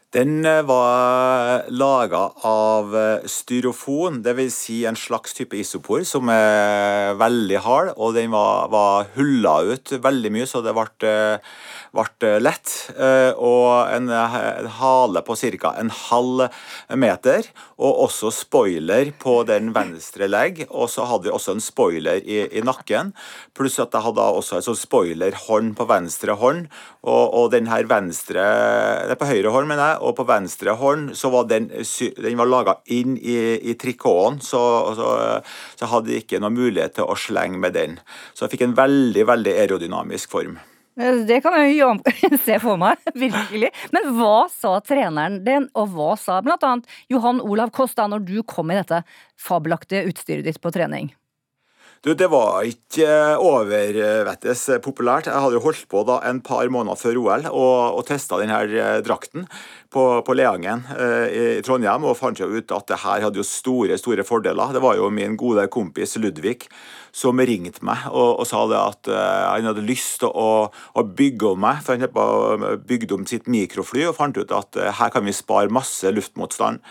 [0.09, 2.95] Den eh, var laga av
[3.29, 4.55] styrofon, styrofoen, dvs.
[4.57, 9.93] Si en slags type isopor som er veldig hard, og den var, var hulla ut
[10.01, 11.53] veldig mye, så det ble eh,
[11.93, 12.73] ble lett.
[13.37, 14.09] Og en
[14.79, 15.75] hale på ca.
[15.81, 16.47] en halv
[16.97, 20.65] meter, og også spoiler på den venstre legg.
[20.69, 23.13] Og så hadde vi også en spoiler i, i nakken,
[23.57, 26.69] pluss at jeg hadde også en sånn spoilerhånd på venstre hånd.
[27.09, 28.43] Og, og den her venstre
[29.07, 32.39] Det er på høyre hånd, mener jeg og på venstre hånd så var den, den
[32.41, 33.39] var laga inn i,
[33.71, 34.63] i trikoten, så,
[34.99, 35.13] så,
[35.75, 37.99] så jeg hadde ikke noen mulighet til å slenge med den.
[38.33, 40.59] Så jeg fikk en veldig, veldig aerodynamisk form.
[40.99, 41.93] Det kan jeg jo
[42.47, 43.71] se for meg, virkelig.
[43.95, 46.73] Men hva sa treneren din, og hva sa bl.a.
[47.13, 49.05] Johan Olav Kosta når du kom i dette
[49.39, 51.13] fabelaktige utstyret ditt på trening?
[52.05, 53.09] Du, Det var ikke
[53.43, 55.27] overvettes populært.
[55.27, 58.61] Jeg hadde jo holdt på da en par måneder før OL og, og testa denne
[58.71, 59.49] eh, drakten
[59.91, 61.27] på, på Leangen eh,
[61.59, 64.77] i Trondheim og fant jo ut at det her hadde jo store store fordeler.
[64.77, 66.69] Det var jo min gode kompis Ludvig
[67.15, 71.05] som ringte meg og, og sa det at eh, han hadde lyst til å, å,
[71.19, 71.83] bygge om meg.
[71.85, 75.73] for Han bygde om sitt mikrofly og fant ut at eh, her kan vi spare
[75.73, 76.83] masse luftmotstand.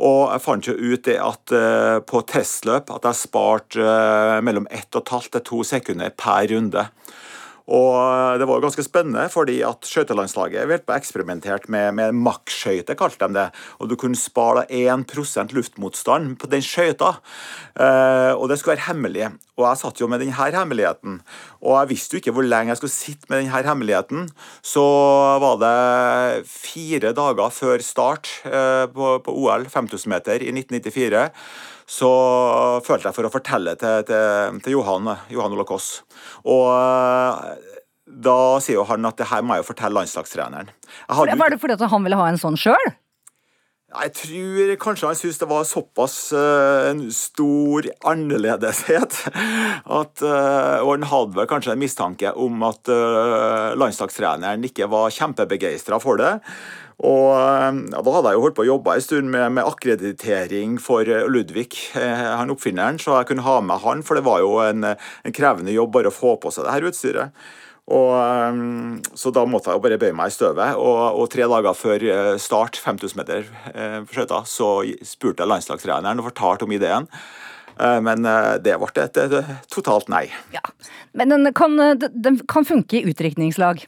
[0.00, 4.68] Og jeg fant jo ut det at uh, på testløp at jeg sparte uh, mellom
[4.72, 6.86] 1 12 til 2 sekunder per runde.
[7.70, 13.28] Og eh, Det var ganske spennende, fordi at skøytelandslaget har eksperimentert med, med maksskøyte, kalte
[13.28, 13.48] de det.
[13.80, 17.16] Og Du kunne spare 1% luftmotstand på den skøyta.
[17.78, 19.32] Eh, og det skulle være hemmelig.
[19.58, 21.20] Og jeg satt jo med denne hemmeligheten.
[21.62, 24.30] Og jeg visste jo ikke hvor lenge jeg skulle sitte med denne hemmeligheten.
[24.64, 24.84] Så
[25.42, 31.28] var det fire dager før start eh, på, på OL 5000 meter i 1994
[31.92, 32.10] så
[32.86, 35.90] følte jeg for å fortelle til, til, til Johan, Johan Olakoss.
[36.48, 37.72] Og eh,
[38.24, 40.72] da sier jo han at det her må jeg jo fortelle landslagstreneren.
[41.12, 42.92] Var det fordi at han ville ha en sånn sjøl?
[43.92, 49.18] Jeg tror kanskje han syntes det var såpass uh, en stor annerledeshet
[50.00, 55.12] at uh, Og han hadde vel kanskje en mistanke om at uh, landslagstreneren ikke var
[55.12, 56.38] kjempebegeistra for det.
[57.02, 60.76] Og ja, Da hadde jeg jo holdt på å jobbe en stund med, med akkreditering
[60.80, 64.86] for Ludvig, han oppfinneren, så jeg kunne ha med han, for det var jo en,
[64.86, 67.42] en krevende jobb bare å få på seg det her utstyret.
[67.92, 70.80] Og, ehm, så da måtte jeg bare bøye meg i støvet.
[70.80, 74.72] Og, og tre dager før eh, start, 5000 meter eh, på skøyter, så
[75.06, 77.08] spurte jeg landslagstreneren og fortalte om ideen.
[77.76, 78.24] Eh, men
[78.64, 79.20] det ble et
[79.72, 80.26] totalt nei.
[80.56, 80.64] Ja,
[81.12, 83.84] Men den kan, den kan funke i utdrikningslag?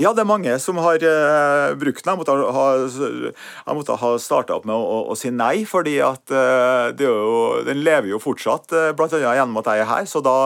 [0.00, 2.14] Ja, det er mange som har uh, brukt den.
[2.14, 5.98] Jeg måtte ha, jeg måtte ha starta opp med å, å, å, si nei, fordi
[6.04, 7.12] at uh, jo,
[7.66, 9.20] den lever jo fortsatt, uh, bl.a.
[9.20, 10.06] gjennom at jeg er her.
[10.08, 10.36] Så da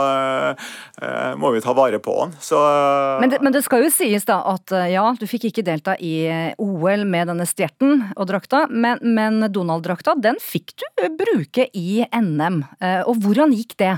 [0.59, 2.35] uh, må vi ta vare på den.
[2.43, 2.59] Så,
[3.23, 6.27] men, det, men, det, skal jo sies da at ja, du fikk ikke delta i
[6.59, 12.65] OL med denne stjerten og drakta, men, men Donald-drakta den fikk du bruke i NM.
[13.07, 13.95] og hvordan gikk det?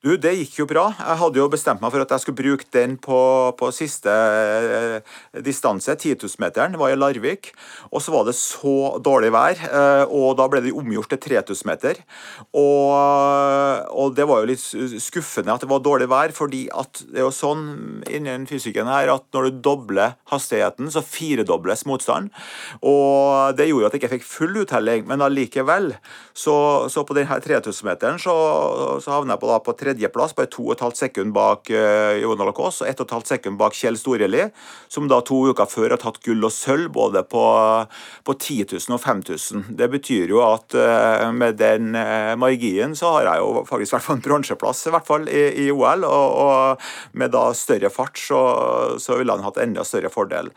[0.00, 0.86] Du, Det gikk jo bra.
[0.96, 3.18] Jeg hadde jo bestemt meg for at jeg skulle bruke den på,
[3.52, 5.10] på siste eh,
[5.44, 5.92] distanse.
[5.92, 7.50] 10 000-meteren var i Larvik.
[7.92, 11.68] Og så var det så dårlig vær, eh, og da ble det omgjort til 3000
[11.68, 12.00] meter.
[12.56, 12.96] Og,
[13.92, 14.64] og, det var jo litt
[15.04, 19.12] skuffende at det var dårlig vær, fordi at det er jo sånn innen fysikken her
[19.12, 22.32] at når du dobler hastigheten, så firedobles motstand.
[22.80, 25.92] Og det gjorde at jeg ikke fikk full uttelling, men allikevel.
[26.32, 26.56] Så,
[26.88, 28.38] så på denne 3000-meteren så,
[29.04, 32.80] så havna jeg på, da, på 30 tredjeplass, bare 2,5 sekunder bak uh, Jon Alakås
[32.82, 34.46] og 1,5 sekunder bak Kjell Storeli,
[34.88, 37.44] som da to uker før har tatt gull og sølv både på,
[38.26, 39.64] på 10 000 og 5000.
[39.78, 44.06] Det betyr jo at uh, med den uh, marginen så har jeg jo faktisk hvert
[44.06, 46.86] fall en bronseplass i hvert fall i, i OL, og, og,
[47.18, 48.40] med da større fart så,
[49.02, 50.50] så ville han hatt enda større fordel.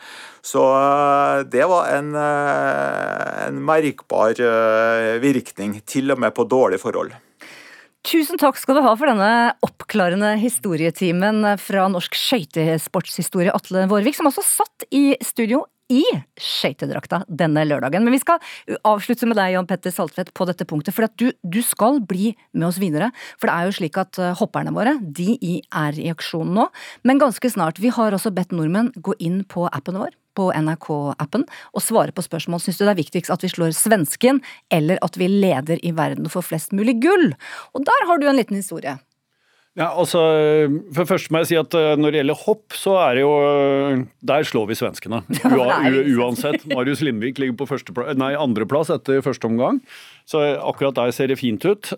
[0.44, 0.62] Så
[1.48, 4.36] det var en, en merkbar
[5.24, 7.14] virkning, til og med på dårlige forhold.
[8.04, 14.28] Tusen takk skal du ha for denne oppklarende historietimen fra norsk skøytesportshistorie, Atle Vårvik, som
[14.28, 15.62] også satt i studio
[15.92, 16.02] i
[16.40, 18.04] skøytedrakta denne lørdagen.
[18.04, 18.44] Men vi skal
[18.88, 20.96] avslutte med deg, Jan Petter Saltvedt, på dette punktet.
[20.96, 23.14] For du, du, skal bli med oss videre.
[23.38, 26.68] For det er jo slik at eh, hopperne våre de er i aksjon nå.
[27.08, 27.80] Men ganske snart.
[27.80, 32.26] Vi har også bedt nordmenn gå inn på appen vår på NRK-appen og svare på
[32.26, 32.62] spørsmål.
[32.64, 34.44] Syns du det er viktigst at vi slår svensken,
[34.74, 37.34] eller at vi leder i verden og får flest mulig gull?
[37.74, 38.98] Og der har du en liten historie.
[39.74, 40.20] Ja, altså,
[40.94, 43.24] for det første må jeg si at eh, Når det gjelder hopp, så er det
[43.24, 45.24] jo eh, Der slår vi svenskene.
[45.50, 45.80] Ua,
[46.22, 46.68] uansett.
[46.70, 49.82] Marius Lindvik ligger på andreplass etter første omgang.
[50.30, 51.90] Så akkurat der ser det fint ut.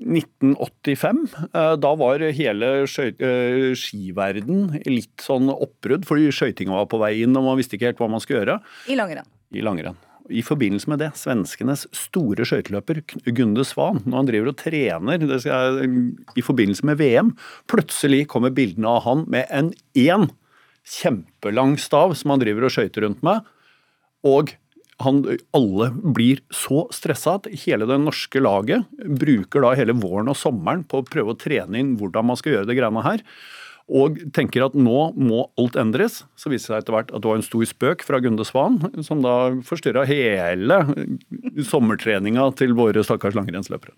[0.00, 1.24] 1985,
[1.82, 7.58] da var hele skiverden litt sånn oppbrudd, fordi skøytinga var på vei inn og man
[7.60, 8.60] visste ikke helt hva man skulle gjøre.
[8.88, 9.28] I langrenn.
[9.52, 9.98] I langrenn
[10.30, 13.02] i forbindelse med det, svenskenes store skøyteløper
[13.34, 15.80] Gunde Svan, når han driver og trener skal,
[16.38, 17.32] i forbindelse med VM,
[17.70, 20.28] plutselig kommer bildene av han med en én
[20.86, 23.42] kjempelang stav som han driver og skøyter rundt med.
[24.26, 24.54] Og
[25.04, 25.22] han,
[25.56, 28.86] alle blir så stressa at hele det norske laget
[29.20, 32.58] bruker da hele våren og sommeren på å prøve å trene inn hvordan man skal
[32.58, 33.24] gjøre det greiene her
[33.90, 36.20] og tenker at nå må alt endres.
[36.38, 38.78] Så viser det seg etter hvert at det var en stor spøk fra Gunde Svan,
[39.02, 39.34] som da
[39.66, 40.78] forstyrra hele
[41.66, 43.94] sommertreninga til våre stakkars langrennsløpere.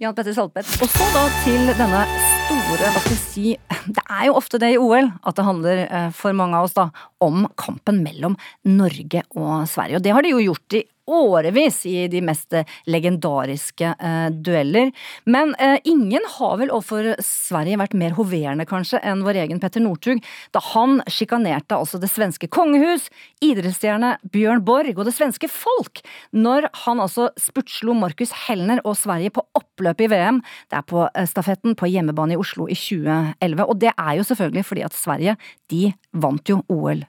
[0.00, 0.70] Jan Petter Saltvedt.
[0.82, 2.02] Og så da til denne
[2.46, 3.54] store hva skal jeg si,
[3.86, 6.74] Det er jo ofte det i OL at det handler eh, for mange av oss
[6.76, 6.88] da
[7.22, 8.34] om kampen mellom
[8.66, 10.00] Norge og Sverige.
[10.00, 12.54] Og det har de jo gjort i årevis i de mest
[12.90, 14.92] legendariske eh, dueller.
[15.24, 19.84] Men eh, ingen har vel overfor Sverige vært mer hoverende, kanskje, enn vår egen Petter
[19.84, 20.22] Northug,
[20.54, 23.08] da han sjikanerte altså det svenske kongehus,
[23.44, 26.02] idrettsstjerne Bjørn Borg og det svenske folk,
[26.32, 30.42] når han altså spurtslo Markus Helner og Sverige på oppløpet i VM.
[30.70, 34.26] Det er på eh, stafetten på hjemmebane i Oslo i 2011, og det er jo
[34.26, 35.38] selvfølgelig fordi at Sverige,
[35.70, 37.06] de vant jo OL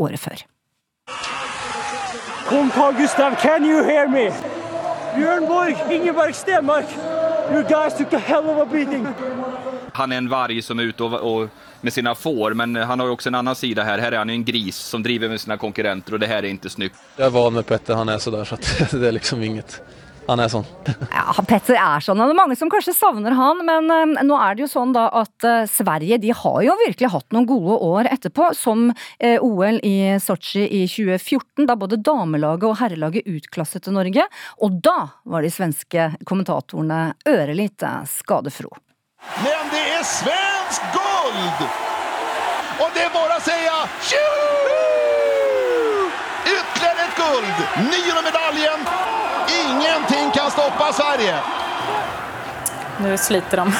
[0.00, 0.44] året før.
[2.48, 4.32] Kong Carl Gustav, can you hear me?
[5.16, 6.86] Bjørn Borg, Ingeborg Stenmark,
[7.52, 9.06] you guys took a hell of a beating.
[9.92, 11.48] Han är en varg som är ute och, och
[11.80, 13.98] med sina får, men han har ju också en annan sida här.
[13.98, 16.70] Här är han en gris som driver med sina konkurrenter och det här är inte
[16.70, 16.96] snyggt.
[17.16, 19.82] Jag är van med Petter, han är sådär så att det är liksom inget
[20.26, 20.64] han er sånn.
[21.12, 22.20] ja, Petter er sånn.
[22.20, 25.06] Det er mange som kanskje savner han, men uh, nå er det jo sånn da
[25.20, 29.42] at uh, Sverige de har jo virkelig hatt noen gode år etterpå, som uh, eh,
[29.42, 34.26] OL i Sotsji i 2014, da både damelaget og herrelaget utklasset til Norge.
[34.64, 34.98] Og da
[35.28, 38.72] var de svenske kommentatorene ørelite skadefro.
[39.40, 41.68] Men det er svensk guld!
[42.82, 43.54] Og det er bare å si
[46.44, 47.62] Ytterligere et guld!
[47.88, 49.23] Niende medaljen!
[49.48, 51.34] Ingenting kan stoppa Sverige!
[52.98, 53.72] Nu sliter de,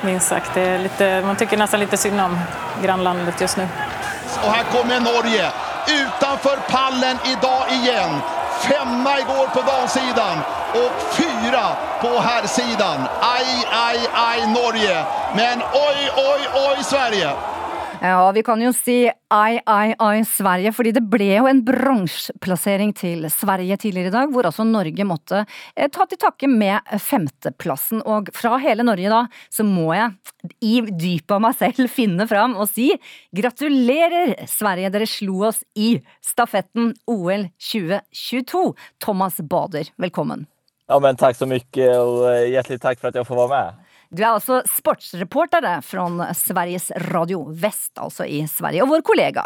[0.00, 0.50] minst sagt.
[0.54, 2.38] Det är lite, man tycker nästan lite synd om
[2.82, 3.68] grannlandet just nu.
[4.44, 5.50] Och här kommer Norge
[5.88, 8.20] utanför pallen idag igen.
[8.60, 10.38] Femma igår på damsidan
[10.72, 11.66] och fyra
[12.00, 13.08] på herrsidan.
[13.20, 15.04] Aj, aj, aj Norge.
[15.34, 17.30] Men oj, oj, oj Sverige.
[18.02, 22.92] Ja, vi kan jo si ai, ai, ai Sverige, fordi det ble jo en bronseplassering
[22.96, 28.02] til Sverige tidligere i dag, hvor altså Norge måtte eh, ta til takke med femteplassen.
[28.04, 29.22] Og fra hele Norge da,
[29.52, 30.12] så må jeg
[30.60, 32.90] i dypet av meg selv finne fram og si
[33.36, 35.94] gratulerer, Sverige, dere slo oss i
[36.24, 38.66] stafetten OL 2022.
[39.02, 40.44] Thomas Bader, velkommen.
[40.86, 41.64] Ja, men takk så mye,
[41.96, 43.85] og eh, hjertelig takk for at jeg får være med.
[44.16, 46.06] Du er altså sportsreporter fra
[46.38, 49.44] Sveriges Radio Vest, altså i Sverige, og vår kollega.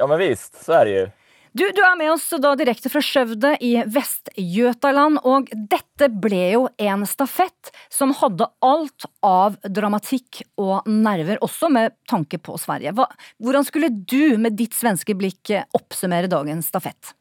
[0.00, 1.08] Ja, men visst, så er det jo.
[1.52, 6.62] Du, du, er med oss da direkte fra Skjøvde i Vest-Jøtaland, og dette ble jo
[6.78, 12.94] en stafett som hadde alt av dramatikk og nerver, også med tanke på Sverige.
[12.94, 13.10] Hva,
[13.42, 17.16] hvordan skulle du med ditt svenske blikk oppsummere dagens stafett?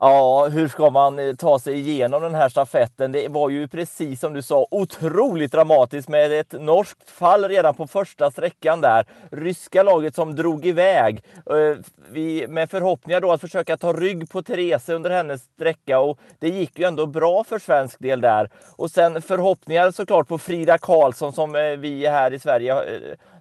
[0.00, 3.12] Ja, hur ska man eh, ta sig igenom den här stafetten?
[3.12, 7.86] Det var ju precis som du sa otroligt dramatiskt med ett norskt fall redan på
[7.86, 9.06] första sträckan där.
[9.30, 11.22] Ryska laget som drog iväg.
[11.50, 11.78] Eh,
[12.10, 16.48] vi, med förhoppningar då att försöka ta rygg på Therese under hennes sträcka och det
[16.48, 18.50] gick ju ändå bra för svensk del där.
[18.76, 22.74] Och sen förhoppningar såklart på Frida Karlsson som eh, vi här i Sverige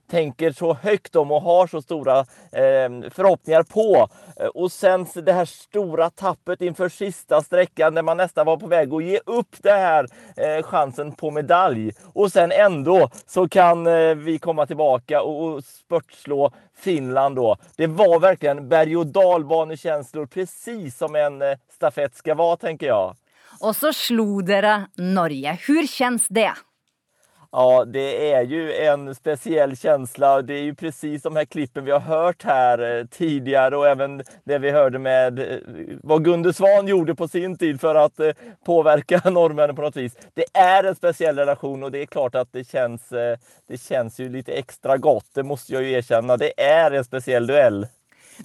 [0.08, 4.08] tänker så högt om och har så stora eh, förhoppningar på.
[4.54, 8.68] Og och sen det här stora tappet inför sista sträckan der man nästan var på
[8.68, 11.92] väg att ge upp det här eh, chansen på medalj.
[12.14, 17.58] Och sen ändå så kan eh, vi komma tillbaka och, och spurtslå Finland då.
[17.76, 23.16] Det var verkligen berg och dalbanekänslor precis som en eh, stafett ska vara tänker jag.
[23.60, 25.60] Och så slog dere Norge.
[25.68, 26.54] Hur känns det?
[27.52, 30.42] Ja, det är ju en speciell känsla.
[30.42, 34.24] Det är ju precis de här klippen vi har hört här tidligere tidigare och även
[34.44, 35.58] det vi hörde med eh,
[36.04, 38.32] vad Gunde Svan gjorde på sin tid för att eh,
[38.66, 40.14] påverka norrmännen på något vis.
[40.34, 45.26] Det är en speciell relation och det är klart att det känns, lite extra gott.
[45.34, 46.38] Det måste jag ju erkänna.
[46.38, 47.88] Det är en speciell duell.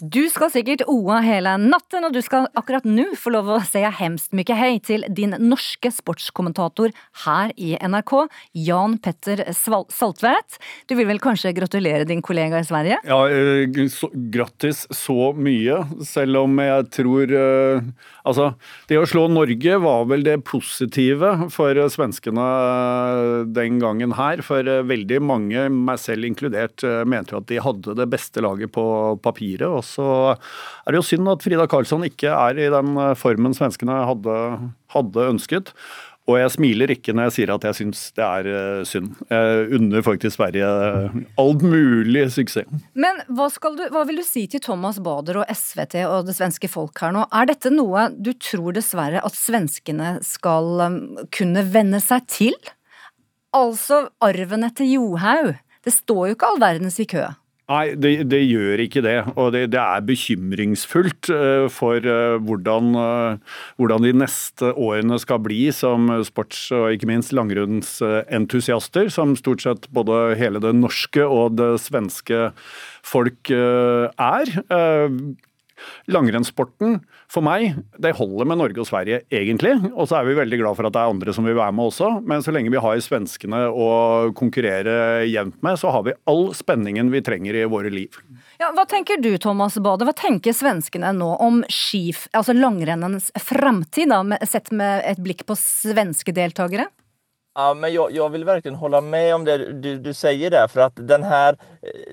[0.01, 3.83] Du skal sikkert oa hele natten, og du skal akkurat nå få lov å si
[3.83, 6.95] hemskt mye hei til din norske sportskommentator
[7.27, 8.15] her i NRK,
[8.57, 10.57] Jan Petter Sval- Saltvedt.
[10.89, 13.01] Du vil vel kanskje gratulere din kollega i Sverige?
[13.05, 18.53] Ja, eh, så, grattis så mye, selv om jeg tror eh, Altså,
[18.87, 24.45] det å slå Norge var vel det positive for svenskene eh, den gangen her.
[24.47, 28.85] For veldig mange, meg selv inkludert, mente jo at de hadde det beste laget på
[29.25, 29.67] papiret.
[29.67, 33.57] Og så er det jo synd at Frida Karlsson ikke er i den eh, formen
[33.57, 34.39] svenskene hadde,
[34.95, 35.75] hadde ønsket.
[36.31, 39.17] Og jeg smiler ikke når jeg sier at jeg syns det er eh, synd.
[39.27, 42.69] Jeg unner faktisk Sverige eh, alt mulig suksess.
[42.95, 46.71] Men hva, du, hva vil du si til Thomas Bader og SVT og det svenske
[46.71, 47.27] folk her nå?
[47.35, 51.03] Er dette noe du tror dessverre at svenskene skal um,
[51.35, 52.59] kunne venne seg til?
[53.53, 55.57] Altså arven etter Johaug.
[55.83, 57.27] Det står jo ikke all verdens i kø.
[57.73, 59.17] Nei, det, det gjør ikke det.
[59.33, 65.41] Og det, det er bekymringsfullt eh, for eh, hvordan, eh, hvordan de neste årene skal
[65.45, 71.57] bli som sports- og ikke minst langrennsentusiaster, som stort sett både hele det norske og
[71.61, 72.51] det svenske
[73.07, 74.53] folk er.
[76.13, 77.01] Langrennssporten,
[77.33, 79.73] for meg, det holder med Norge og Sverige, egentlig.
[79.95, 81.89] Og så er vi veldig glad for at det er andre som vil være med
[81.89, 82.11] også.
[82.29, 83.89] Men så lenge vi har svenskene å
[84.37, 88.21] konkurrere jevnt med, så har vi all spenningen vi trenger i våre liv.
[88.61, 90.07] Ja, hva tenker du, Thomas Bade?
[90.07, 94.13] Hva tenker svenskene nå om skif, altså langrennens framtid,
[94.49, 96.91] sett med et blikk på svenske deltakere?
[97.55, 100.81] Ja, men jag, jag vill verkligen hålla med om det du, du säger där för
[100.81, 101.57] att den här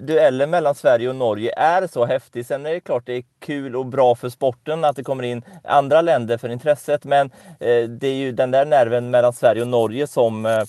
[0.02, 2.46] duellen mellan Sverige och Norge är så häftig.
[2.46, 5.42] Sen är det klart det är kul och bra för sporten att det kommer in
[5.64, 9.68] andra länder för intresset men eh, det är ju den där nerven mellan Sverige och
[9.68, 10.64] Norge som, eh,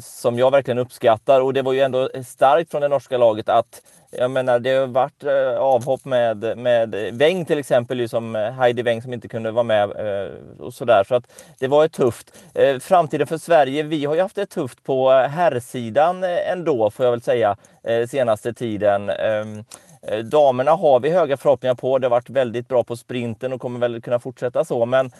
[0.00, 3.82] som jag verkligen uppskattar och det var ju ändå starkt från det norska laget att
[4.18, 8.82] jag menar, det har varit eh, avhopp med, med Weng till exempel, liksom eh, Heidi
[8.82, 11.04] Weng som inte kunde vara med eh, och sådär.
[11.08, 11.24] Så att
[11.58, 12.32] det var tufft.
[12.54, 16.90] Eh, framtiden för Sverige, vi har ju haft det tufft på eh, herrsidan eh, ändå
[16.90, 19.10] får jag väl säga eh, senaste tiden.
[19.10, 19.64] Ehm,
[20.02, 21.98] eh, Damerna har vi höga förhoppningar på.
[21.98, 24.86] Det har varit väldigt bra på sprinten och kommer väl kunna fortsätta så.
[24.86, 25.10] Men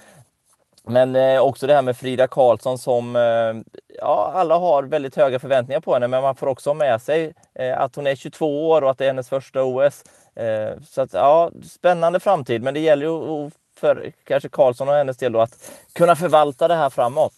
[0.88, 5.38] men eh, också det här med Frida Karlsson som, eh, ja alla har väldigt höga
[5.38, 8.82] förväntningar på henne men man får också med sig eh, att hon är 22 år
[8.82, 10.04] och att det är hennes första OS.
[10.34, 15.16] Eh, så att ja, spännande framtid men det gäller ju för kanske Karlsson och hennes
[15.16, 17.32] del då att kunna förvalta det här framåt.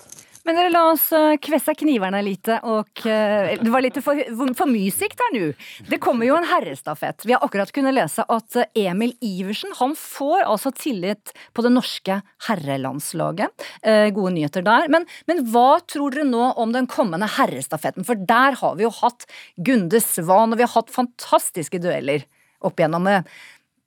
[0.45, 1.07] Men dere, la oss
[1.41, 2.51] kvesse kniverne litt.
[2.69, 5.47] Og eh, det var litt for, for sikt her nå.
[5.89, 7.25] Det kommer jo en herrestafett.
[7.25, 11.73] Vi har akkurat kunnet lese at eh, Emil Iversen han får altså tillit på det
[11.73, 13.67] norske herrelandslaget.
[13.83, 14.91] Eh, gode nyheter der.
[14.93, 18.05] Men, men hva tror dere nå om den kommende herrestafetten?
[18.05, 19.25] For der har vi jo hatt
[19.57, 22.29] Gunde Svan, og vi har hatt fantastiske dueller
[22.65, 23.25] opp igjennom eh,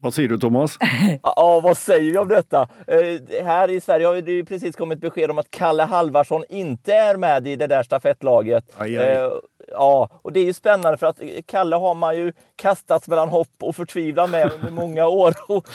[0.01, 0.77] Hva sier du, Thomas?
[1.23, 2.67] Ja, vad säger vi om detta?
[2.87, 6.93] Eh, här i Sverige har det ju precis kommit besked om att Kalle Halvarsson inte
[6.93, 8.65] är med i det där stafettlaget.
[8.77, 9.07] Aj, aj.
[9.07, 9.31] Eh,
[9.71, 13.49] ja, och det är ju spännande för att Kalle har man ju kastats mellan hopp
[13.61, 15.33] och förtvivlan med under många år.
[15.47, 15.67] Och,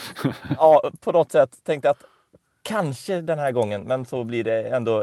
[0.57, 2.03] ja, på något sätt tänkte att
[2.63, 5.01] kanske den här gången, men så blir det ändå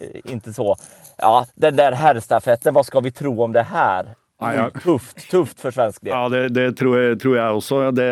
[0.00, 0.76] eh, inte så.
[1.16, 4.14] Ja, den där herrstafetten, vad ska vi tro om det här?
[4.36, 4.64] Ja, ja.
[4.84, 6.12] Tufft, tufft for svensk del.
[6.12, 7.78] Ja, det, det tror, jeg, tror jeg også.
[7.96, 8.08] Det,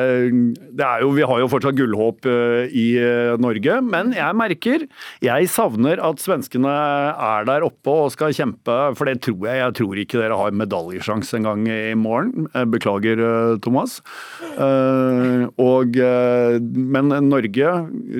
[0.72, 4.86] det er jo, vi har jo fortsatt gullhåp eh, i eh, Norge, men jeg merker
[5.24, 9.60] Jeg savner at svenskene er der oppe og skal kjempe, for det tror jeg.
[9.60, 12.48] Jeg tror ikke dere har medaljesjanse engang i morgen.
[12.72, 14.00] Beklager, eh, Thomas.
[14.56, 16.00] Eh, og,
[16.72, 17.70] men Norge,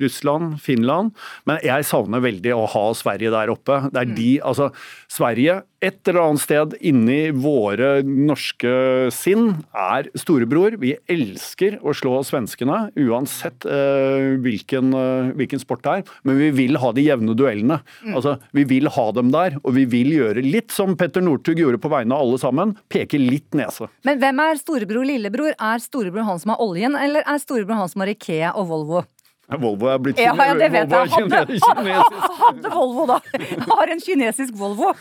[0.03, 1.13] Russland, Finland
[1.47, 3.81] Men jeg savner veldig å ha Sverige der oppe.
[3.89, 4.69] Det er de, altså
[5.09, 8.73] Sverige et eller annet sted inni våre norske
[9.13, 10.79] sinn er storebror.
[10.81, 16.15] Vi elsker å slå svenskene, uansett eh, hvilken, eh, hvilken sport det er.
[16.25, 17.81] Men vi vil ha de jevne duellene.
[18.05, 18.15] Mm.
[18.17, 21.83] Altså, vi vil ha dem der, og vi vil gjøre litt som Petter Northug gjorde
[21.83, 22.77] på vegne av alle sammen.
[22.93, 23.91] Peke litt nese.
[24.09, 25.53] Men hvem er storebror, lillebror?
[25.59, 29.05] Er storebror han som har oljen, eller er storebror han som har Ikea og Volvo?
[29.61, 31.11] Volvo er blitt Ja, ja, det vet Volvo jeg.
[31.13, 32.39] Hadde, kine- kinesisk.
[32.45, 33.19] hadde Volvo, da.
[33.75, 34.93] Har en kinesisk Volvo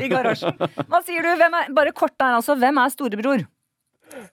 [0.00, 0.56] i garasjen.
[0.88, 1.32] Hva sier du?
[1.36, 2.56] Er, bare kort der, altså.
[2.56, 3.44] Hvem er storebror?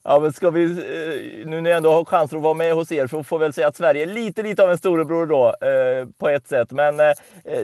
[0.04, 2.92] Ja, men ska vi, eh, nu när jag ändå har chansen att vara med hos
[2.92, 5.48] er, så får jag väl säga att Sverige är lite, lite av en storebror då,
[5.68, 6.72] eh, på ett sätt.
[6.72, 7.06] Men eh,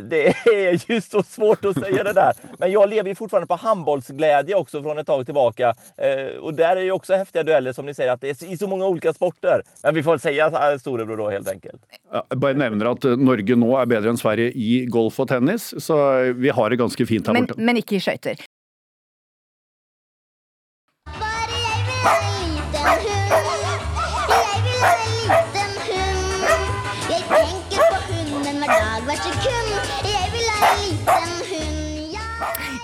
[0.01, 2.33] det är ju så svårt att säga det där.
[2.59, 5.75] Men jag lever ju fortfarande på handbollsglädje också från ett tag tillbaka.
[5.97, 8.57] Eh, och där är ju också häftiga dueller som ni säger, att det är i
[8.57, 9.61] så många olika sporter.
[9.83, 11.81] Men vi får väl säga storebror då helt enkelt.
[12.11, 15.67] Ja, Jeg bare nevner at Norge nå er bedre enn Sverige i golf og tennis,
[15.83, 15.95] så
[16.37, 17.61] vi har det ganske fint her Men, borte.
[17.61, 18.41] men ikke i skøyter.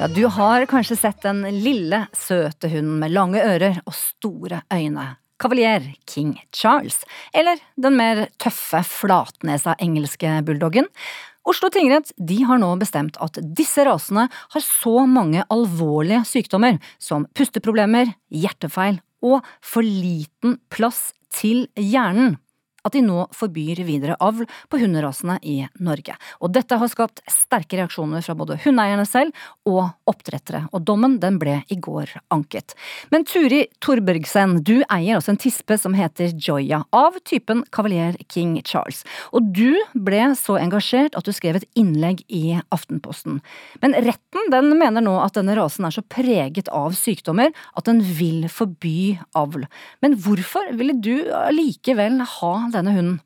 [0.02, 5.04] Ja, du har kanskje sett den lille, søte hunden med lange ører og store øyne.
[5.38, 7.04] Kavalier King Charles,
[7.38, 10.90] eller den mer tøffe, flatnesa engelske bulldoggen.
[11.46, 17.30] Oslo tingrett de har nå bestemt at disse rasene har så mange alvorlige sykdommer som
[17.38, 22.38] pusteproblemer, hjertefeil og for liten plass til hjernen
[22.88, 26.16] at de nå forbyr videre avl på hunderasene i Norge.
[26.42, 29.36] Og dette har skapt sterke reaksjoner fra både hundeeierne selv
[29.70, 32.76] og oppdrettere, og dommen den ble i går anket.
[33.14, 38.58] Men Turi Torbergsen, du eier altså en tispe som heter Joya, av typen kavalier King
[38.68, 39.04] Charles.
[39.36, 43.40] Og du ble så engasjert at du skrev et innlegg i Aftenposten.
[43.84, 48.02] Men retten den mener nå at denne rasen er så preget av sykdommer at den
[48.02, 49.68] vil forby avl.
[50.04, 53.20] Men hvorfor ville du allikevel ha denne hunden?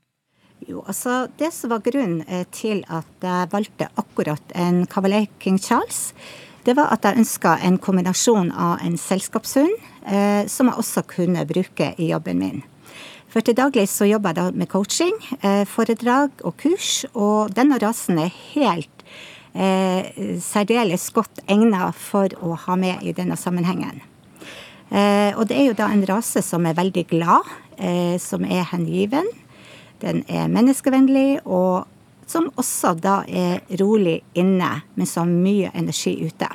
[0.65, 5.59] Jo, altså Det som var grunnen eh, til at jeg valgte akkurat en Cavalier King
[5.61, 6.13] Charles,
[6.65, 9.75] det var at jeg ønska en kombinasjon av en selskapshund,
[10.07, 12.63] eh, som jeg også kunne bruke i jobben min.
[13.29, 17.77] For til daglig så jobber jeg da med coaching, eh, foredrag og kurs, og denne
[17.83, 19.05] rasen er helt
[19.53, 24.01] eh, særdeles godt egnet for å ha med i denne sammenhengen.
[24.89, 27.53] Eh, og det er jo da en rase som er veldig glad,
[28.21, 29.27] som er hengiven.
[30.03, 31.85] Den er menneskevennlig, og
[32.29, 36.49] som også da er rolig inne, men som har mye energi ute.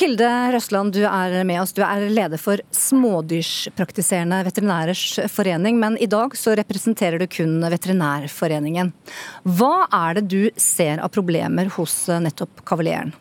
[0.00, 1.74] Hilde Røsland, du er med oss.
[1.76, 8.94] Du er leder for Smådyrspraktiserende veterinærers forening, men i dag så representerer du kun Veterinærforeningen.
[9.44, 13.12] Hva er det du ser av problemer hos nettopp kavalieren?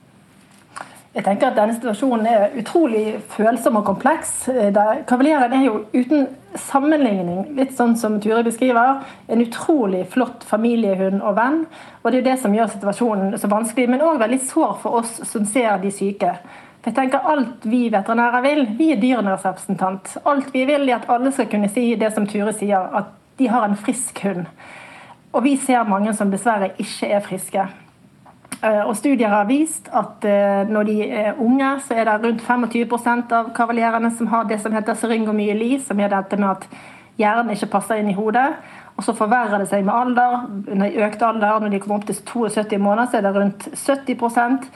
[1.10, 4.44] Jeg tenker at denne situasjonen er utrolig følsom og kompleks.
[4.46, 11.34] Der er jo uten sammenligning, litt sånn som Ture beskriver, en utrolig flott familiehund og
[11.40, 11.64] venn.
[12.04, 15.02] Og Det er jo det som gjør situasjonen så vanskelig, men òg veldig sår for
[15.02, 16.36] oss som ser de syke.
[16.80, 20.16] For jeg tenker Alt vi veterinærer vil, vi er dyrenes representant.
[20.26, 23.10] Alt vi vil er at alle skal kunne si det som Ture sier, at
[23.42, 24.46] de har en frisk hund.
[25.34, 27.70] Og vi ser mange som dessverre ikke er friske.
[28.64, 32.44] Eh, og Studier har vist at eh, når de er unge, så er det rundt
[32.44, 36.68] 25% av kavalierene som har det som heter syringomyeli, som er dette med at
[37.20, 38.52] hjernen ikke passer inn i hodet.
[39.00, 40.42] Og så forverrer det seg med alder.
[40.76, 43.70] Når de økte alder, når de kommer opp til 72 måneder, så er det rundt
[43.80, 44.68] 70%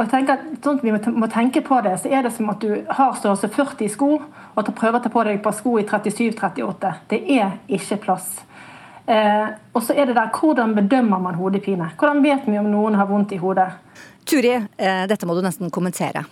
[0.00, 2.48] og jeg tenker at sånn at Vi må tenke på det, så er det som
[2.48, 5.36] at du har størrelse 40 i sko, og at du prøver å ta på deg
[5.36, 6.92] et par sko i 37-38.
[7.10, 8.30] Det er ikke plass.
[9.10, 11.88] Eh, og så er det der hvordan bedømmer man hodepine?
[11.98, 13.66] Hvordan vet vi om noen har vondt i hodet?
[14.28, 16.22] Turi, eh, dette må du nesten kommentere.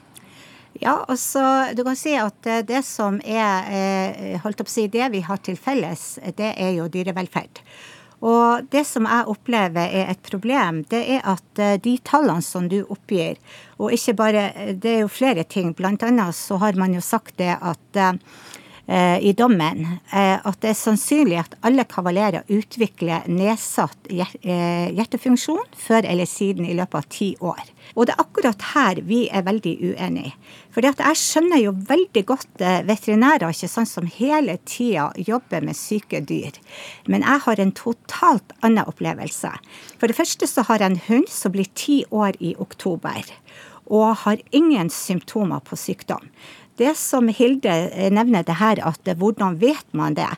[0.79, 1.43] Ja, altså,
[1.75, 5.25] du kan si at eh, Det som er eh, holdt opp å si, det vi
[5.27, 7.65] har til felles, det er jo dyrevelferd.
[8.19, 12.69] Og Det som jeg opplever er et problem, det er at eh, de tallene som
[12.71, 13.43] du oppgir,
[13.79, 15.75] og ikke bare Det er jo flere ting.
[15.75, 18.13] Blant annet så har man jo sagt det at Eh,
[18.89, 26.09] i dommen eh, at det er sannsynlig at alle kavalerer utvikler nedsatt eh, hjertefunksjon før
[26.09, 27.61] eller siden i løpet av ti år.
[27.97, 30.33] Og det er akkurat her vi er veldig uenige.
[30.73, 36.21] For jeg skjønner jo veldig godt veterinærer ikke sånn som hele tida jobber med syke
[36.25, 36.57] dyr.
[37.09, 39.51] Men jeg har en totalt annen opplevelse.
[39.99, 43.25] For det første så har jeg en hund som blir ti år i oktober
[43.89, 46.29] og har ingen symptomer på sykdom.
[46.79, 50.31] Det som Hilde eh, nevner, det her at hvordan vet man det?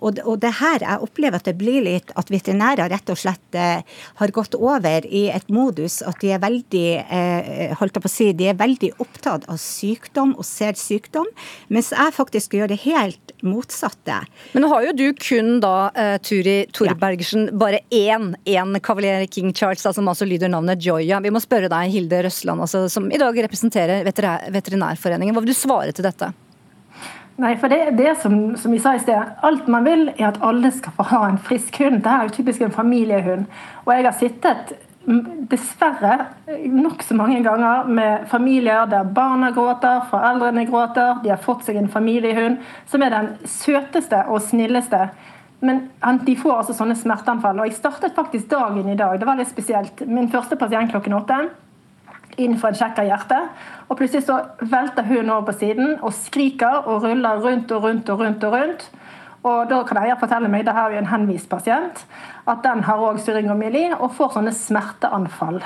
[0.00, 3.58] Og, og det her, jeg opplever at det blir litt at veterinærer rett og slett
[3.58, 3.82] eh,
[4.20, 8.12] har gått over i et modus at de er veldig eh, holdt jeg på å
[8.12, 11.28] si, de er veldig opptatt av sykdom og ser sykdom,
[11.68, 14.20] mens jeg faktisk gjør det helt motsatte.
[14.54, 17.56] Men nå har jo du kun da, eh, Turi Torbergersen, ja.
[17.60, 21.20] bare én, én Cavalier King Charles, da, som altså lyder navnet Joya.
[21.24, 25.36] Vi må spørre deg, Hilde Røsland, altså, som i dag representerer Veterinærforeningen.
[25.36, 26.32] Hva vil du svare til dette?
[27.40, 30.28] Nei, for det, er det som, som vi sa i sted, Alt man vil, er
[30.28, 32.02] at alle skal få ha en frisk hund.
[32.02, 33.46] Dette er jo typisk en familiehund.
[33.86, 34.74] Og jeg har sittet
[35.50, 36.26] dessverre
[36.68, 41.88] nokså mange ganger med familier der barna gråter, foreldrene gråter, de har fått seg en
[41.88, 42.60] familiehund
[42.90, 45.08] som er den søteste og snilleste.
[45.64, 45.86] Men
[46.26, 47.58] de får altså sånne smerteanfall.
[47.60, 49.16] Og jeg startet faktisk dagen i dag.
[49.20, 50.04] Det var litt spesielt.
[50.08, 51.40] Min første pasient klokken åtte
[52.44, 53.66] inn for en sjekk av hjertet.
[53.88, 58.10] Og plutselig så velter hun over på siden og skriker og ruller rundt og rundt
[58.10, 58.44] og rundt.
[58.44, 58.90] Og rundt.
[59.40, 62.02] Og da kan eier fortelle meg, det her er jo en henvist pasient,
[62.50, 65.62] at den har òg syringomyeli og får sånne smerteanfall.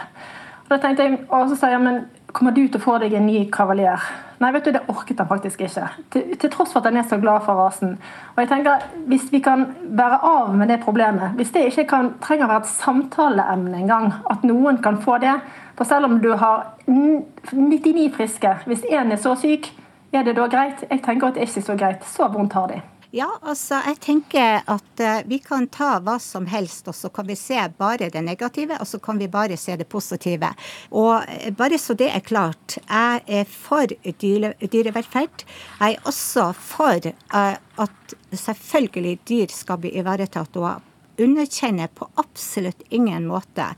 [0.65, 2.05] Og da tenkte jeg, og så sier jeg, men
[2.35, 4.05] kommer du til å få deg en ny kavalier.
[4.43, 5.89] Nei, vet du, det orket han faktisk ikke.
[6.13, 7.97] Til, til tross for at han er så glad for rasen.
[8.35, 12.15] Og jeg tenker, Hvis vi kan være av med det problemet, hvis det ikke kan,
[12.23, 15.35] trenger å være et samtaleemne engang, at noen kan få det
[15.75, 19.73] For selv om du har 99 friske, hvis én er så syk,
[20.15, 20.85] er det da greit?
[20.91, 22.05] Jeg tenker at det er ikke så greit.
[22.07, 22.83] Så vondt har de.
[23.15, 27.29] Ja, altså jeg tenker at uh, vi kan ta hva som helst, og så kan
[27.29, 30.51] vi se bare det negative, og så kan vi bare se det positive.
[30.91, 35.47] Og uh, bare så det er klart, jeg er for dyre, dyrevelferd.
[35.79, 42.83] Jeg er også for uh, at selvfølgelig dyr skal bli ivaretatt, og underkjenner på absolutt
[42.91, 43.71] ingen måte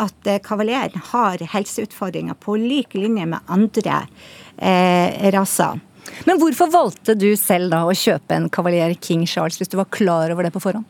[0.00, 4.04] at kavaleren har helseutfordringer på lik linje med andre
[5.34, 5.80] raser.
[6.26, 9.90] Men hvorfor valgte du selv da å kjøpe en kavaler King Charles, hvis du var
[9.92, 10.88] klar over det på forhånd?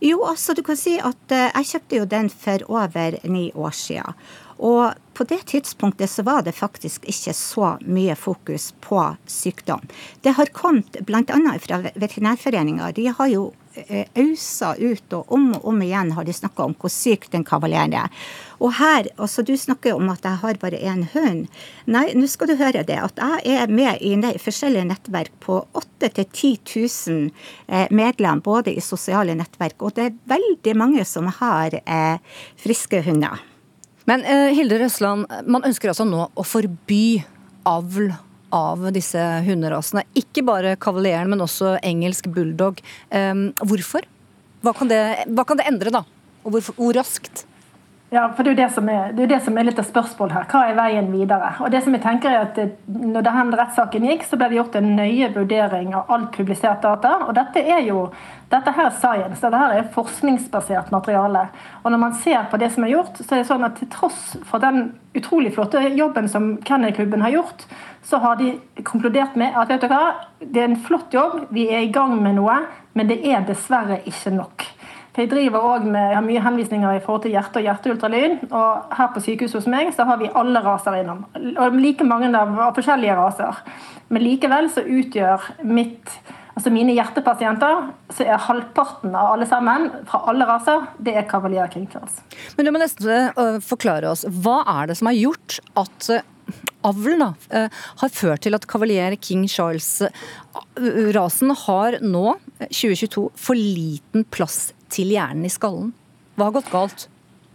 [0.00, 3.74] Jo, altså du kan si at uh, jeg kjøpte jo den for over ni år
[3.74, 4.14] siden.
[4.58, 9.82] Og på det tidspunktet så var det faktisk ikke så mye fokus på sykdom.
[10.22, 11.38] Det har kommet bl.a.
[11.62, 12.92] fra Veterinærforeninga.
[12.94, 13.48] De har jo
[14.14, 17.94] ausa ut, og om og om igjen har de snakka om hvor syk den kavaleren
[17.94, 18.14] er.
[18.58, 21.46] Og her, altså Du snakker om at jeg har bare én hund.
[21.86, 22.98] Nei, nå skal du høre det.
[22.98, 26.58] At jeg er med i forskjellige nettverk på 8000-10
[27.70, 32.18] 000 medlemmer, både i sosiale nettverk, og det er veldig mange som har eh,
[32.58, 33.47] friske hunder.
[34.08, 37.20] Men eh, Hilde Røsland, man ønsker altså nå å forby
[37.68, 38.12] avl
[38.54, 40.06] av disse hunderasene.
[40.16, 42.80] Ikke bare kavalieren, men også engelsk bulldog.
[43.12, 44.06] Um, hvorfor?
[44.64, 46.02] Hva kan, det, hva kan, det, endre, da?
[46.46, 47.44] Og hvor, hvor raskt?
[48.10, 50.32] Ja, for det er, det, som er, det er det som er litt av spørsmålet
[50.32, 50.44] her.
[50.48, 51.50] Hva er veien videre?
[51.60, 54.78] Og det som jeg tenker er at når denne rettssaken gikk, så ble det gjort
[54.80, 57.18] en nøye vurdering av alt publisert data.
[57.26, 58.06] Og dette er jo
[58.48, 61.50] dette her er science, dette her er forskningsbasert materiale.
[61.82, 63.92] Og når man ser på det som er gjort, så er det sånn at til
[63.92, 67.66] tross for den utrolig flotte jobben som Kennel-klubben har gjort,
[68.08, 68.54] så har de
[68.88, 72.16] konkludert med at vet du hva, det er en flott jobb, vi er i gang
[72.24, 72.56] med noe,
[72.96, 74.64] men det er dessverre ikke nok.
[75.16, 78.34] Jeg driver også med, har mye henvisninger i forhold til hjerte og hjerteultralyd.
[78.54, 81.24] Og her på sykehuset hos meg så har vi alle raser innom.
[81.34, 83.62] Og like mange av, av forskjellige raser.
[84.12, 86.18] Men likevel så utgjør mitt
[86.58, 91.70] Altså Mine hjertepasienter, så er halvparten av alle sammen, fra alle raser, det er Cavalier
[91.70, 92.16] King Charles.
[92.56, 96.18] Men du må nesten uh, forklare oss, hva er det som har gjort at uh,
[96.88, 97.70] avlen da, uh,
[98.02, 102.34] har ført til at kavalier King Charles-rasen har nå,
[102.66, 105.94] 2022, for liten plass til hjernen i skallen?
[106.36, 107.08] Hva har gått galt?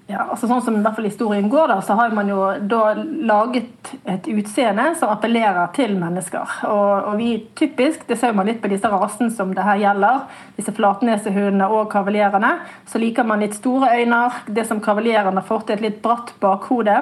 [0.04, 2.92] Ja, altså sånn som i hvert fall historien går da, så har man jo da
[3.00, 6.58] laget et utseende som appellerer til mennesker.
[6.68, 10.26] Og, og vi typisk, det ser man litt på disse rasene som det her gjelder,
[10.58, 12.52] disse flatnesehundene og kavaljerene,
[12.92, 14.22] så liker man litt store øyne.
[14.52, 17.00] Det som kavaljerene har fått, et litt bratt bakhode.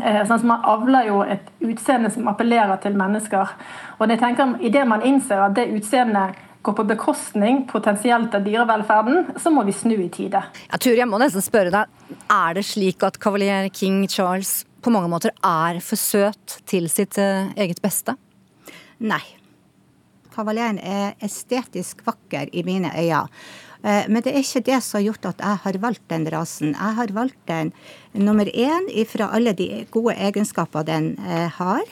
[0.00, 3.54] Sånn sånn Man avler jo et utseende som appellerer til mennesker.
[3.98, 9.32] Og jeg tenker, Idet man innser at det utseendet går på bekostning potensielt av dyrevelferden,
[9.40, 10.42] så må vi snu i tide.
[10.68, 11.96] Ja, tror jeg må nesten spørre deg,
[12.30, 17.18] Er det slik at kavalier King Charles på mange måter er for søt til sitt
[17.20, 18.16] uh, eget beste?
[19.00, 19.22] Nei.
[20.34, 23.26] Kavalieren er estetisk vakker i mine øyne.
[23.80, 26.74] Eh, men det er ikke det som har gjort at jeg har valgt den rasen.
[26.74, 27.72] Jeg har valgt den
[28.12, 31.86] nummer én fra alle de gode egenskaper den eh, har.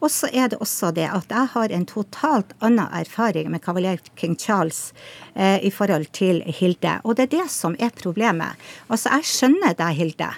[0.00, 4.00] Og så er det også det at jeg har en totalt annen erfaring med kavaler
[4.16, 4.94] King Charles
[5.34, 6.98] eh, i forhold til Hilde.
[7.04, 8.56] Og det er det som er problemet.
[8.88, 10.30] Altså, jeg skjønner deg, Hilde.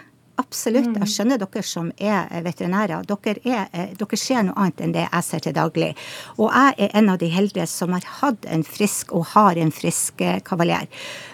[0.43, 0.91] Absolutt.
[0.91, 1.11] Jeg mm.
[1.11, 3.07] skjønner dere som er veterinærer.
[3.09, 5.91] Dere, er, eh, dere, ser noe annet enn det jeg ser til daglig.
[6.39, 9.73] Og jeg er en av de heldige som har hatt en frisk og har en
[9.75, 10.89] frisk eh, kavaler.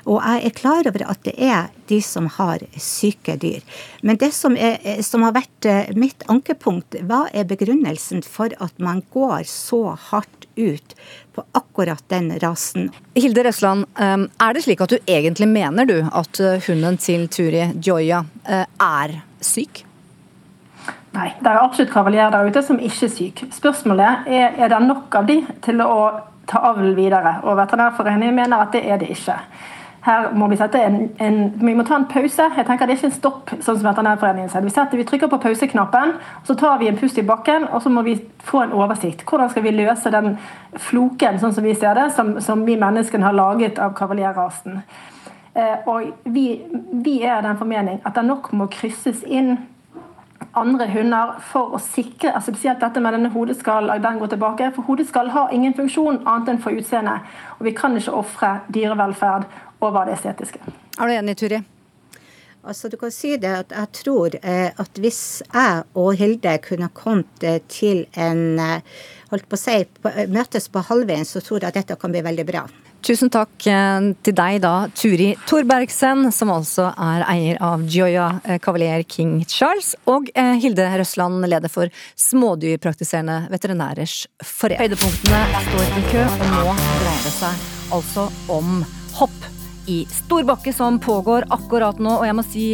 [0.07, 3.65] Og jeg er klar over at det er de som har syke dyr.
[4.03, 8.77] Men det som, er, eh, som har vært mitt ankepunkt, hva er begrunnelsen for at
[8.83, 10.95] man går så hardt ut
[11.35, 12.91] på akkurat den rasen.
[13.15, 17.29] Hilde Røsland, ehm, er det slik at du egentlig mener du at eh, hunden til
[17.29, 19.85] Turi Joya eh, er syk?
[21.15, 23.45] Nei, det er absolutt kavalier der ute som ikke er syk.
[23.55, 26.01] Spørsmålet er er det nok av de til å
[26.49, 27.39] ta avl videre.
[27.45, 29.37] Og Veterinærforeningen mener at det er det ikke.
[30.05, 32.45] Her må vi en, en, vi må ta en pause.
[32.57, 34.63] Jeg tenker Det er ikke en stopp, sånn som Veterinærforeningen sier.
[34.63, 36.15] Vi, setter, vi trykker på pauseknappen,
[36.47, 39.25] så tar vi en pust i bakken, og så må vi få en oversikt.
[39.29, 40.37] Hvordan skal vi løse den
[40.89, 44.83] floken, sånn som vi ser det, som, som vi menneskene har laget av kavalierrasen.
[45.59, 46.47] Eh, og vi,
[46.93, 49.57] vi er den formening at det nok må krysses inn
[50.61, 54.89] andre hunder for å sikre altså spesielt dette med denne hodeskall, den går tilbake, for
[54.89, 57.27] Hodeskall har ingen funksjon annet enn for utseendet.
[57.59, 59.49] Og vi kan ikke ofre dyrevelferd
[59.81, 60.63] over det estetiske.
[60.99, 61.65] Er du enig, Turi?
[62.69, 66.91] altså du kan si det at jeg tror eh, at hvis jeg og Hilde kunne
[66.95, 68.99] kommet eh, til en eh,
[69.31, 72.13] holdt på å si, på, eh, møtes på halvveien, så tror jeg at dette kan
[72.13, 72.67] bli veldig bra.
[73.05, 78.59] Tusen takk eh, til deg da, Turi Thorbergsen, som altså er eier av Gioia eh,
[78.63, 84.83] Cavalier King Charles, og eh, Hilde Røsland, leder for Smådyrpraktiserende veterinærers forening.
[84.83, 88.83] Høydepunktene står i kø, og nå dreier det seg altså om
[89.21, 89.58] hopp
[89.89, 92.19] i storbakke som pågår akkurat nå.
[92.21, 92.67] Og jeg må si,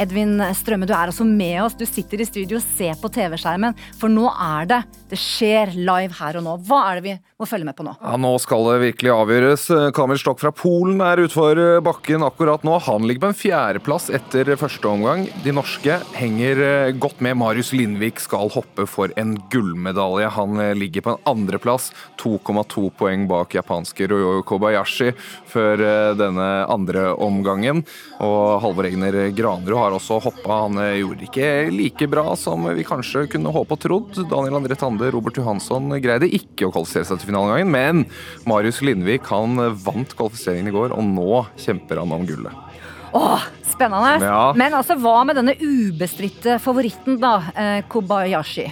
[0.00, 1.76] Edvin Strømme, du er altså med oss.
[1.76, 4.80] Du sitter i studio og ser på TV-skjermen, for nå er det
[5.12, 6.56] Det skjer live her og nå.
[6.64, 7.92] Hva er det vi må følge med på nå?
[8.00, 9.66] Ja, Nå skal det virkelig avgjøres.
[9.92, 12.78] Kamil Stokk fra Polen er utfor bakken akkurat nå.
[12.86, 15.26] Han ligger på en fjerdeplass etter første omgang.
[15.44, 17.36] De norske henger eh, godt med.
[17.42, 20.32] Marius Lindvik skal hoppe for en gullmedalje.
[20.38, 21.90] Han eh, ligger på en andreplass,
[22.22, 25.12] 2,2 poeng bak japanske Ryoyo Kobayashi
[25.52, 27.82] før eh, denne andre omgangen.
[28.22, 30.62] Og Halvor Egner Granerud har også hoppa.
[30.66, 34.22] Han gjorde det ikke like bra som vi kanskje kunne håpe og trodd.
[34.30, 38.04] Daniel André Tande, Robert Johansson greide ikke å kvalifisere seg til finalegangen, men
[38.48, 42.68] Marius Lindvik han vant kvalifiseringen i går, og nå kjemper han om gullet.
[43.12, 44.24] Åh, spennende.
[44.24, 44.52] Ja.
[44.56, 47.34] Men altså, hva med denne ubestridte favoritten, da?
[47.52, 48.70] Eh, Kobayashi.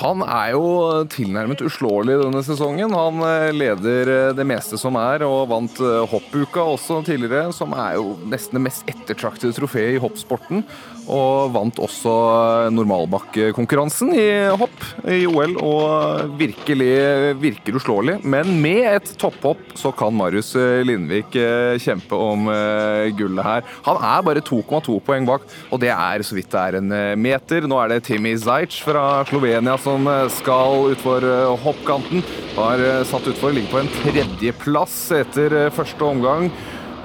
[0.00, 0.68] Han er jo
[1.12, 2.94] tilnærmet uslåelig denne sesongen.
[2.96, 7.74] Han eh, leder eh, det meste som er, og vant eh, hoppuka også tidligere, som
[7.76, 10.64] er jo nesten det mest ettertraktede trofeet i hoppsporten.
[11.10, 12.12] Og vant også
[12.70, 16.92] normalbakkekonkurransen i hopp i OL, og virkelig
[17.42, 18.20] virker uslåelig.
[18.22, 20.52] Men med et topphopp så kan Marius
[20.86, 21.34] Lindvik
[21.82, 22.46] kjempe om
[23.18, 23.66] gullet her.
[23.88, 27.66] Han er bare 2,2 poeng bak, og det er så vidt det er en meter.
[27.66, 30.06] Nå er det Timmy Zajc fra Slovenia som
[30.38, 31.26] skal utfor
[31.64, 32.22] hoppkanten.
[32.54, 36.52] Har satt utfor, ligger på en tredjeplass etter første omgang.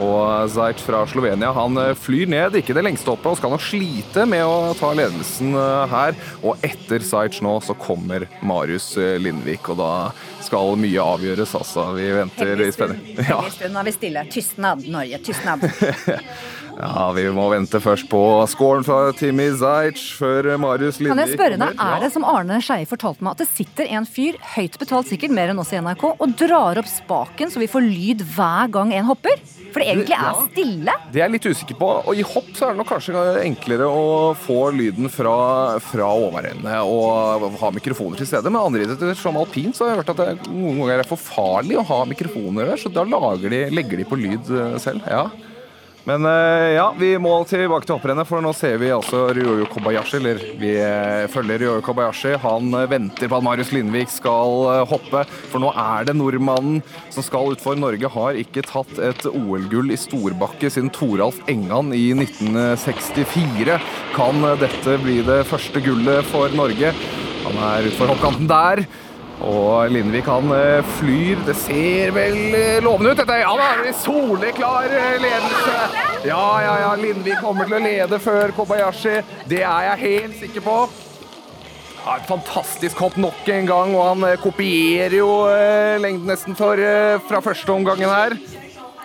[0.04, 4.28] Og Zajc fra Slovenia han flyr ned, ikke det lengste hoppet, og skal nok slite
[4.30, 5.56] med å ta ledelsen
[5.92, 6.18] her.
[6.46, 9.92] Og etter Zajc nå så kommer Marius Lindvik, og da
[10.46, 11.90] skal mye avgjøres, altså.
[11.98, 13.04] Vi venter i spenning.
[13.28, 13.42] Ja.
[13.44, 14.22] Nå er vi stille.
[14.32, 15.20] Tystnad, Norge.
[15.26, 15.66] Tystnad.
[16.78, 18.20] Ja, Vi må vente først på
[18.52, 21.80] scoren fra Timmy Zajc før Marius Lindvik Kan jeg spørre deg.
[21.82, 25.34] Er det som Arne Skeie fortalte meg, at det sitter en fyr, høyt betalt sikkert,
[25.34, 28.94] mer enn oss i NRK, og drar opp spaken så vi får lyd hver gang
[28.94, 29.42] en hopper?
[29.74, 30.48] For det egentlig er Ja.
[30.52, 30.94] stille.
[31.12, 31.90] Det er jeg litt usikker på.
[32.08, 36.78] Og i hopp så er det nok kanskje enklere å få lyden fra, fra overende
[36.86, 38.50] og ha mikrofoner til stede.
[38.52, 41.18] Men andre idretter som alpin så har jeg hørt at det noen ganger er for
[41.18, 45.02] farlig å ha mikrofoner der, så da de, legger de på lyd eh, selv.
[45.08, 45.28] Ja.
[46.08, 50.22] Men eh, ja, vi må tilbake til hopprennet, for nå ser vi altså Ryoyo Kobayashi,
[50.22, 52.32] eller vi eh, følger Ryoyo Kobayashi.
[52.46, 56.80] Han eh, venter på at Marius Lindvik skal hoppe, for nå er det nordmannen
[57.12, 57.76] som skal utfor.
[57.76, 63.76] Norge har ikke tatt et OL-gull i storbakke siden Toralf Engan i 1964.
[64.16, 66.96] Kan dette bli det første gullet for Norge?
[67.44, 68.88] Han er utfor hoppkanten der.
[69.46, 71.42] Og Lindvik han eh, flyr.
[71.46, 73.38] Det ser vel eh, lovende ut, dette.
[73.44, 75.76] Ja, da er soleklar eh, ledelse.
[76.26, 76.94] Ja, ja, ja.
[76.98, 79.20] Lindvik kommer til å lede før Kobayashi.
[79.50, 80.78] Det er jeg helt sikker på.
[82.02, 85.32] Ja, et fantastisk hopp nok en gang, og han kopierer jo
[86.00, 86.80] lengden nesten for,
[87.28, 88.38] fra første omgangen her.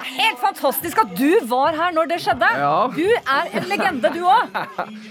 [0.07, 2.48] Helt fantastisk at du var her når det skjedde.
[2.59, 2.74] Ja.
[2.92, 4.57] Du er en legende, du òg.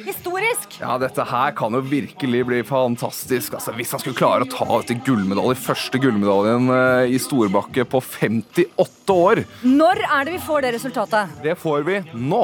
[0.05, 0.77] Historisk.
[0.81, 3.55] Ja, dette her kan jo virkelig bli fantastisk.
[3.57, 7.85] Altså, hvis han skulle klare å ta ut en gullmedalje, første gullmedaljen eh, i storbakke
[7.91, 11.37] på 58 år, Når er det vi får det resultatet?
[11.43, 12.43] det får vi nå.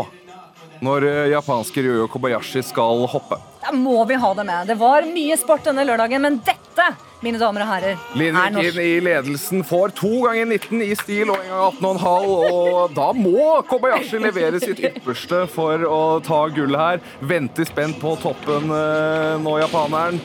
[0.86, 3.40] Når eh, japanske Ryoyo Kobayashi skal hoppe.
[3.64, 4.68] Da må vi ha det med.
[4.70, 6.92] Det var mye sport denne lørdagen, men dette,
[7.26, 8.80] mine damer og herrer, er Lindvik norsk.
[8.84, 12.28] i ledelsen får to ganger 19 i stil og en gang 18,5.
[12.58, 17.02] Og da må Kobayashi levere sitt ypperste for å ta gullet her.
[17.34, 20.22] Venter spent på toppen eh, nå, japaneren.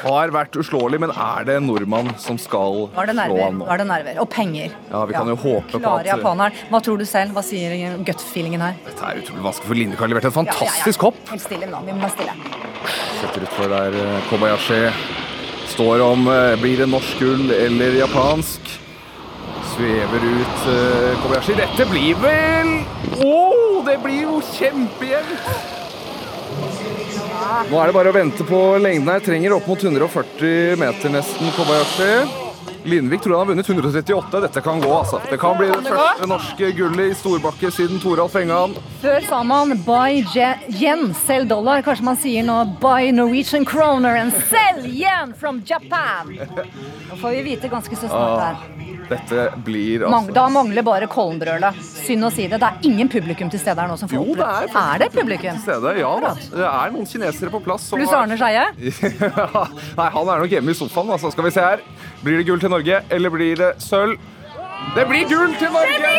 [0.00, 3.66] Har vært uslåelig, men er det en nordmann som skal slå han nå?
[3.68, 4.20] Var det nerver?
[4.24, 4.72] Og penger.
[4.88, 6.56] Ja, vi kan jo håpe på Klare at japaneren.
[6.72, 7.36] Hva tror du selv?
[7.36, 8.80] Hva sier gut-feelingen her?
[8.86, 11.20] Dette er utrolig vanskelig, for Lindvik har levert et fantastisk hopp.
[11.28, 11.84] Helt stille nå.
[11.84, 12.38] Vi må være stille.
[13.20, 15.19] Setter utfor der eh, Kobayashi.
[15.80, 18.66] Står om eh, blir det norsk gull eller japansk.
[19.70, 21.54] Svever ut eh, Kobayashi.
[21.56, 22.74] Dette blir vel
[23.24, 23.38] Å,
[23.86, 25.48] det blir jo kjempejevnt!
[27.70, 29.24] Nå er det bare å vente på lengden her.
[29.24, 32.49] Trenger opp mot 140 meter nesten, Kobayashi.
[32.84, 34.40] Lindvik tror han har vunnet 138.
[34.40, 35.20] Dette kan gå, altså.
[35.30, 38.74] Det kan bli det første norske gullet i storbakke siden Toralf Engan.
[39.02, 40.22] Før sa man buy
[40.80, 41.84] yen, sell dollar.
[41.86, 46.34] Kanskje man sier nå buy Norwegian kroner and sell yen from Japan.
[47.10, 48.60] Nå får vi vite ganske så snart her.
[48.60, 51.78] Ah, dette blir altså Da mangler bare Kollenbrølet.
[51.82, 52.60] Synd å si det.
[52.62, 54.76] Det er ingen publikum til stede her nå som får oppleve det er.
[54.94, 55.58] Er det publikum?
[55.58, 55.94] til stede.
[55.98, 56.32] Ja da.
[56.38, 57.88] Det er noen kinesere på plass.
[57.90, 58.68] Pluss Arne Skeie?
[59.98, 61.10] Nei, han er nok hjemme i sofaen.
[61.16, 61.32] Altså.
[61.34, 61.82] Skal vi se her.
[62.22, 64.18] Blir det gull til Norge, eller blir det sølv?
[64.94, 66.12] Det blir gull til Norge!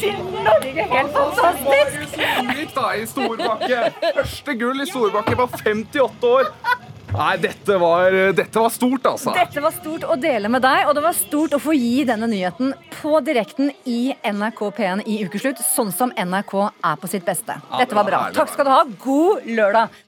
[0.00, 2.14] Til Norge, helt fantastisk!
[2.60, 3.80] Gikk da i storbakke.
[4.20, 6.52] Første gull i storbakke på 58 år.
[7.10, 9.32] Nei, dette var, dette var stort, altså.
[9.34, 12.28] Dette var stort å dele med deg, og det var stort å få gi denne
[12.30, 12.70] nyheten
[13.00, 17.58] på direkten i NRK P1 i ukeslutt, sånn som NRK er på sitt beste.
[17.74, 18.22] Dette var bra.
[18.36, 18.84] Takk skal du ha.
[19.02, 19.98] God lørdag.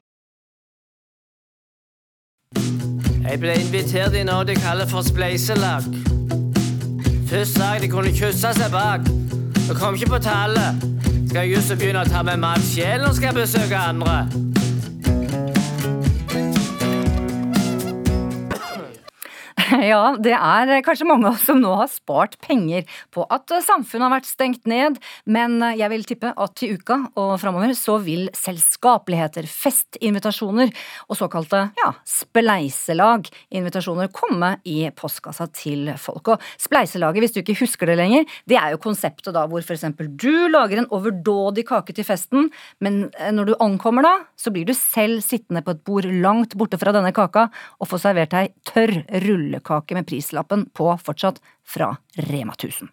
[3.23, 5.85] Jeg ble invitert i noe de kaller for spleiselag.
[7.31, 9.07] Først sa jeg de kunne kysse seg bak.
[9.55, 10.65] Det kom ikke på tale.
[11.31, 14.25] Skal jeg just begynne å ta med mat sjel når jeg besøke andre?
[19.93, 24.07] Ja, det er kanskje mange av oss som nå har spart penger på at samfunnet
[24.07, 28.29] har vært stengt ned, men jeg vil tippe at til uka og framover så vil
[28.37, 30.73] selskapeligheter, festinvitasjoner
[31.09, 36.35] og såkalte ja, spleiselag-invitasjoner komme i postkassa til folk.
[36.35, 39.77] Og spleiselaget, hvis du ikke husker det lenger, det er jo konseptet da hvor for
[39.77, 42.51] eksempel du lager en overdådig kake til festen,
[42.85, 46.81] men når du ankommer da, så blir du selv sittende på et bord langt borte
[46.81, 47.49] fra denne kaka
[47.81, 48.97] og får servert deg tørr
[49.63, 52.89] rullekake med prislappen på fortsatt fra Rema 1000.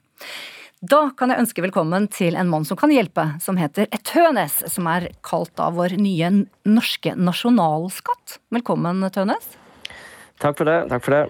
[0.82, 4.88] Da kan jeg ønske velkommen til en mann som kan hjelpe, som heter Tønes, som
[4.88, 8.40] er kalt da vår nye norske nasjonalskatt.
[8.50, 9.58] Velkommen, Tønes.
[10.40, 10.88] Takk for det.
[10.90, 11.26] Takk for det.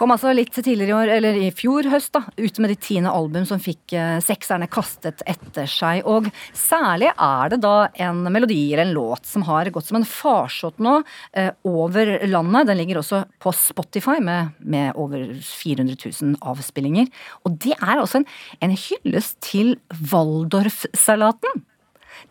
[0.00, 3.10] Kom altså litt tidligere i år, eller i fjor høst, da, ut med ditt tiende
[3.12, 6.06] album som fikk eh, sekserne kastet etter seg.
[6.08, 7.74] Og særlig er det da
[8.06, 11.02] en melodi eller en låt som har gått som en farsott nå
[11.36, 12.70] eh, over landet.
[12.70, 17.12] Den ligger også på Spotify med, med over 400 000 avspillinger.
[17.44, 18.28] Og det er altså en,
[18.64, 19.76] en hyllest til
[20.14, 21.66] Waldorf-salaten.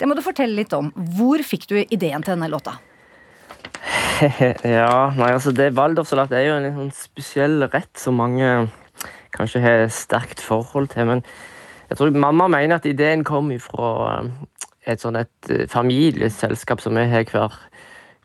[0.02, 0.90] Det må du fortelle litt om.
[1.22, 2.80] Hvor fikk du ideen til denne låta?
[4.68, 8.68] ja, nei, altså det Waldorfsalat er jo en sånn spesiell rett som mange
[9.36, 11.08] kanskje har sterkt forhold til.
[11.08, 11.24] Men
[11.90, 14.22] jeg tror mamma mener at ideen kom fra
[14.90, 17.56] et sånn et eh, familieselskap som vi har hver,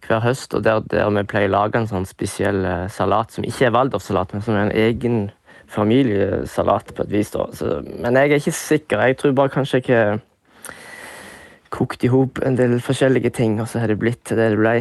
[0.06, 3.46] hver høst, og der, der vi pleier å lage en sånn spesiell eh, salat som
[3.46, 5.18] ikke er Waldorfsalat, men som er en egen
[5.74, 7.32] familiesalat på et vis.
[7.34, 7.48] da.
[7.56, 9.04] Så, men jeg er ikke sikker.
[9.08, 10.22] Jeg tror bare kanskje har
[11.74, 14.78] kokt i hop en del forskjellige ting, og så har det blitt det det blei.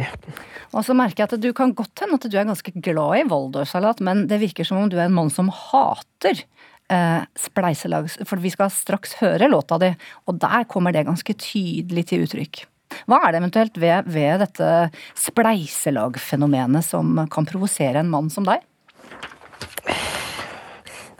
[0.74, 3.24] Og så merker jeg at du kan godt hende at du er ganske glad i
[3.30, 6.44] Waldorfsalat, men det virker som om du er en mann som hater
[6.90, 8.10] eh, spleiselag.
[8.26, 9.92] For vi skal straks høre låta di,
[10.28, 12.64] og der kommer det ganske tydelig til uttrykk.
[13.10, 14.70] Hva er det eventuelt ved, ved dette
[15.18, 18.62] spleiselagfenomenet som kan provosere en mann som deg?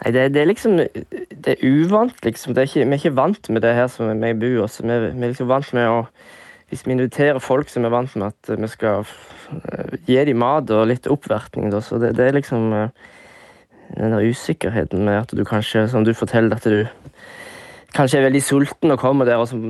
[0.04, 2.52] Nei, det, det er liksom Det er uvant, liksom.
[2.56, 4.80] Er ikke, vi er ikke vant med det her som vi bor hos.
[4.82, 6.02] Vi, vi er liksom vant med å
[6.68, 10.70] Hvis vi inviterer folk som er vant med at vi skal eh, gi dem mat
[10.72, 12.88] og litt oppvertning, da, så det, det er liksom eh,
[13.94, 16.88] den der usikkerheten med at du kanskje, som du forteller, at du
[17.94, 19.60] kanskje er veldig sulten og kommer der, og så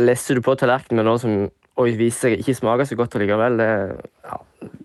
[0.00, 1.36] lesser du på tallerkenen med noe som
[1.78, 3.58] oi, viser seg ikke smaker så godt allikevel.
[3.60, 3.68] Det,
[4.26, 4.38] ja,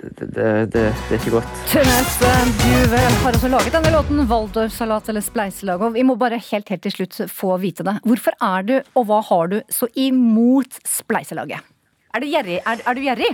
[0.04, 1.64] det, det, det, er ikke godt.
[1.72, 5.82] Du eh, har også laget denne låten, Waldorfsalat eller spleiselag.
[5.82, 7.98] Og vi må bare helt, helt til slutt få vite det.
[8.06, 11.66] Hvorfor er du, og hva har du, så imot spleiselaget?
[12.14, 12.62] Er du gjerrig?
[12.62, 13.32] Er, er du gjerrig?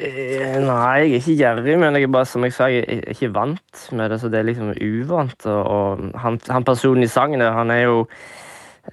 [0.00, 3.10] Eh, Nei, jeg er ikke gjerrig, men jeg er bare, som jeg sa, jeg er
[3.10, 4.20] ikke vant med det.
[4.22, 5.50] Så det er liksom uvant.
[5.50, 8.04] Og, og han, han personen i sangen han er jo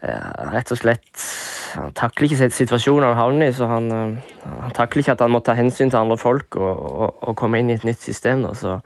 [0.02, 1.28] eh, rett og slett
[1.76, 5.34] Han takler ikke situasjonen han havner i, så han, eh, han takler ikke at han
[5.34, 8.45] må ta hensyn til andre folk og, og, og komme inn i et nytt system.
[8.45, 8.78] Da, så,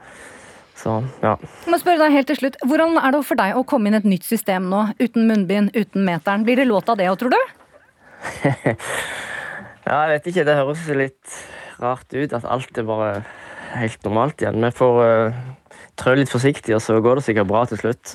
[0.78, 1.36] så ja.
[1.38, 3.98] Jeg må spørre deg helt til slutt, Hvordan er det for deg å komme inn
[3.98, 6.46] i et nytt system nå, uten munnbind, uten meteren?
[6.48, 7.40] Blir det låt av det òg, tror du?
[9.82, 10.44] Ja, jeg vet ikke.
[10.46, 11.38] Det høres litt
[11.82, 13.08] rart ut at alt er bare
[13.74, 14.62] helt normalt igjen.
[14.62, 15.40] Vi får uh,
[16.02, 18.12] trø litt forsiktig, og så går det sikkert bra til slutt.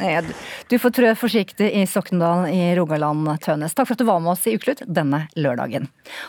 [0.69, 3.73] Du- får trø forsiktig i Soknedal i Rogaland, Tønes.
[3.73, 5.87] Takk for at du var med oss i Ukeslutt denne lørdagen.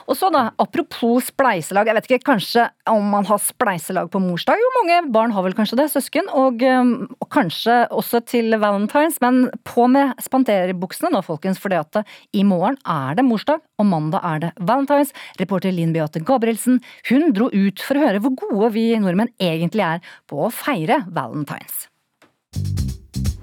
[0.08, 1.86] Og så da, apropos spleiselag.
[1.86, 4.56] Jeg vet ikke kanskje om man har spleiselag på morsdag.
[4.58, 6.28] Jo, mange barn har vel kanskje det, søsken.
[6.32, 9.20] Og, um, og kanskje også til valentines.
[9.20, 12.02] Men på med spanderbuksene nå, folkens, for det at
[12.32, 15.12] i morgen er det morsdag, og mandag er det valentines.
[15.40, 16.80] Reporter Linn Beate Gabrielsen,
[17.10, 21.02] hun dro ut for å høre hvor gode vi nordmenn egentlig er på å feire
[21.08, 21.47] valentines.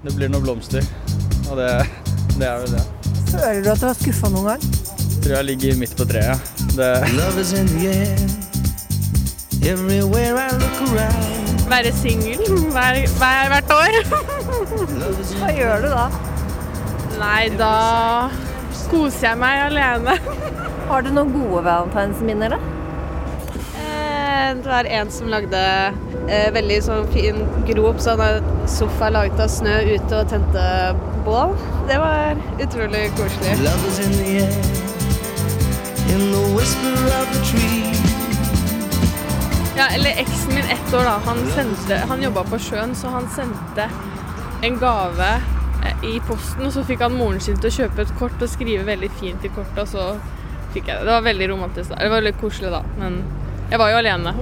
[0.06, 0.84] Det blir noen blomster,
[1.50, 1.70] og det,
[2.38, 2.84] det er vel det.
[3.32, 4.66] Føler du at du har skuffa noen gang?
[5.24, 6.52] Tror jeg ligger midt på treet.
[6.76, 6.90] Det,
[11.66, 13.96] Være singel hver, hver, hvert år.
[15.40, 16.06] Hva gjør du da?
[17.18, 17.72] Nei, da
[18.92, 20.14] koser jeg meg alene.
[20.86, 22.60] Har du noen gode valentinsminner, da?
[24.36, 25.60] Eh, Det var en som lagde
[26.28, 30.64] eh, veldig sånn fin grop, sånn en sofa laget av snø ute og tente
[31.26, 31.54] bål.
[31.88, 33.54] Det var utrolig koselig.
[39.76, 43.28] Ja, eller eksen min ett år da, han, sendte, han jobba på sjøen, så han
[43.34, 43.88] sendte
[44.64, 45.32] en gave
[45.84, 48.52] eh, i posten, og så fikk han moren sin til å kjøpe et kort og
[48.52, 50.06] skrive veldig fint i kortet, og så
[50.74, 51.08] fikk jeg det.
[51.08, 52.00] Det var veldig romantisk da.
[52.00, 53.20] Det var veldig koselig da, men
[53.70, 54.32] jeg var jo alene.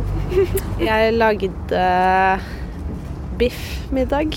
[0.80, 1.50] Jeg lagde
[3.38, 4.36] biffmiddag.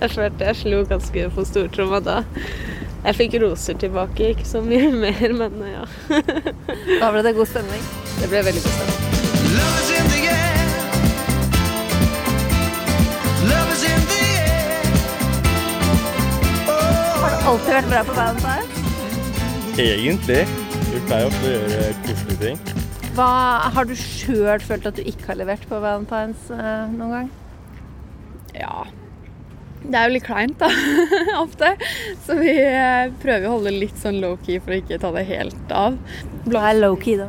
[0.00, 2.20] Jeg følte jeg slo ganske på stortromma da.
[3.04, 5.84] Jeg fikk roser tilbake, ikke så mye mer, men ja.
[7.00, 7.84] Da ble det god stemning.
[8.20, 10.10] Det ble veldig god stemning.
[17.20, 18.78] Har du alltid vært bra på valentine?
[19.80, 20.42] egentlig.
[20.90, 22.79] Vi pleier ofte å gjøre koselige ting.
[23.20, 27.26] Hva Har du sjøl følt at du ikke har levert på valentines eh, noen gang?
[28.56, 28.86] Ja.
[29.82, 30.70] Det er jo litt kleint, da.
[31.44, 31.74] Ofte.
[32.24, 35.74] Så vi eh, prøver å holde litt sånn low-key for å ikke ta det helt
[35.76, 35.98] av.
[36.46, 37.28] Hva er low-key, da?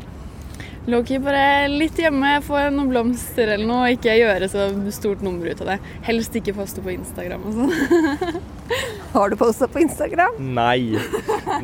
[0.89, 4.65] Low-key bare litt hjemme, få noen blomster eller noe, og ikke gjøre så
[4.95, 5.75] stort nummer ut av det.
[6.07, 8.39] Helst ikke poste på Instagram og sånn.
[9.13, 10.39] Har du posta på Instagram?
[10.55, 10.97] Nei,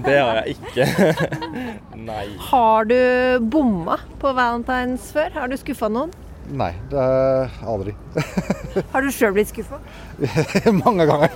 [0.06, 0.86] det har jeg ikke.
[2.12, 2.28] Nei.
[2.52, 3.00] Har du
[3.42, 5.32] bomma på valentines før?
[5.40, 6.14] Har du skuffa noen?
[6.54, 7.96] Nei, det er aldri.
[8.94, 9.82] Har du sjøl blitt skuffa?
[10.84, 11.34] Mange ganger.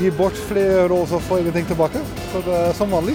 [0.00, 2.02] Gi bort flere råd, så får ingenting tilbake.
[2.32, 3.14] Så det er som vanlig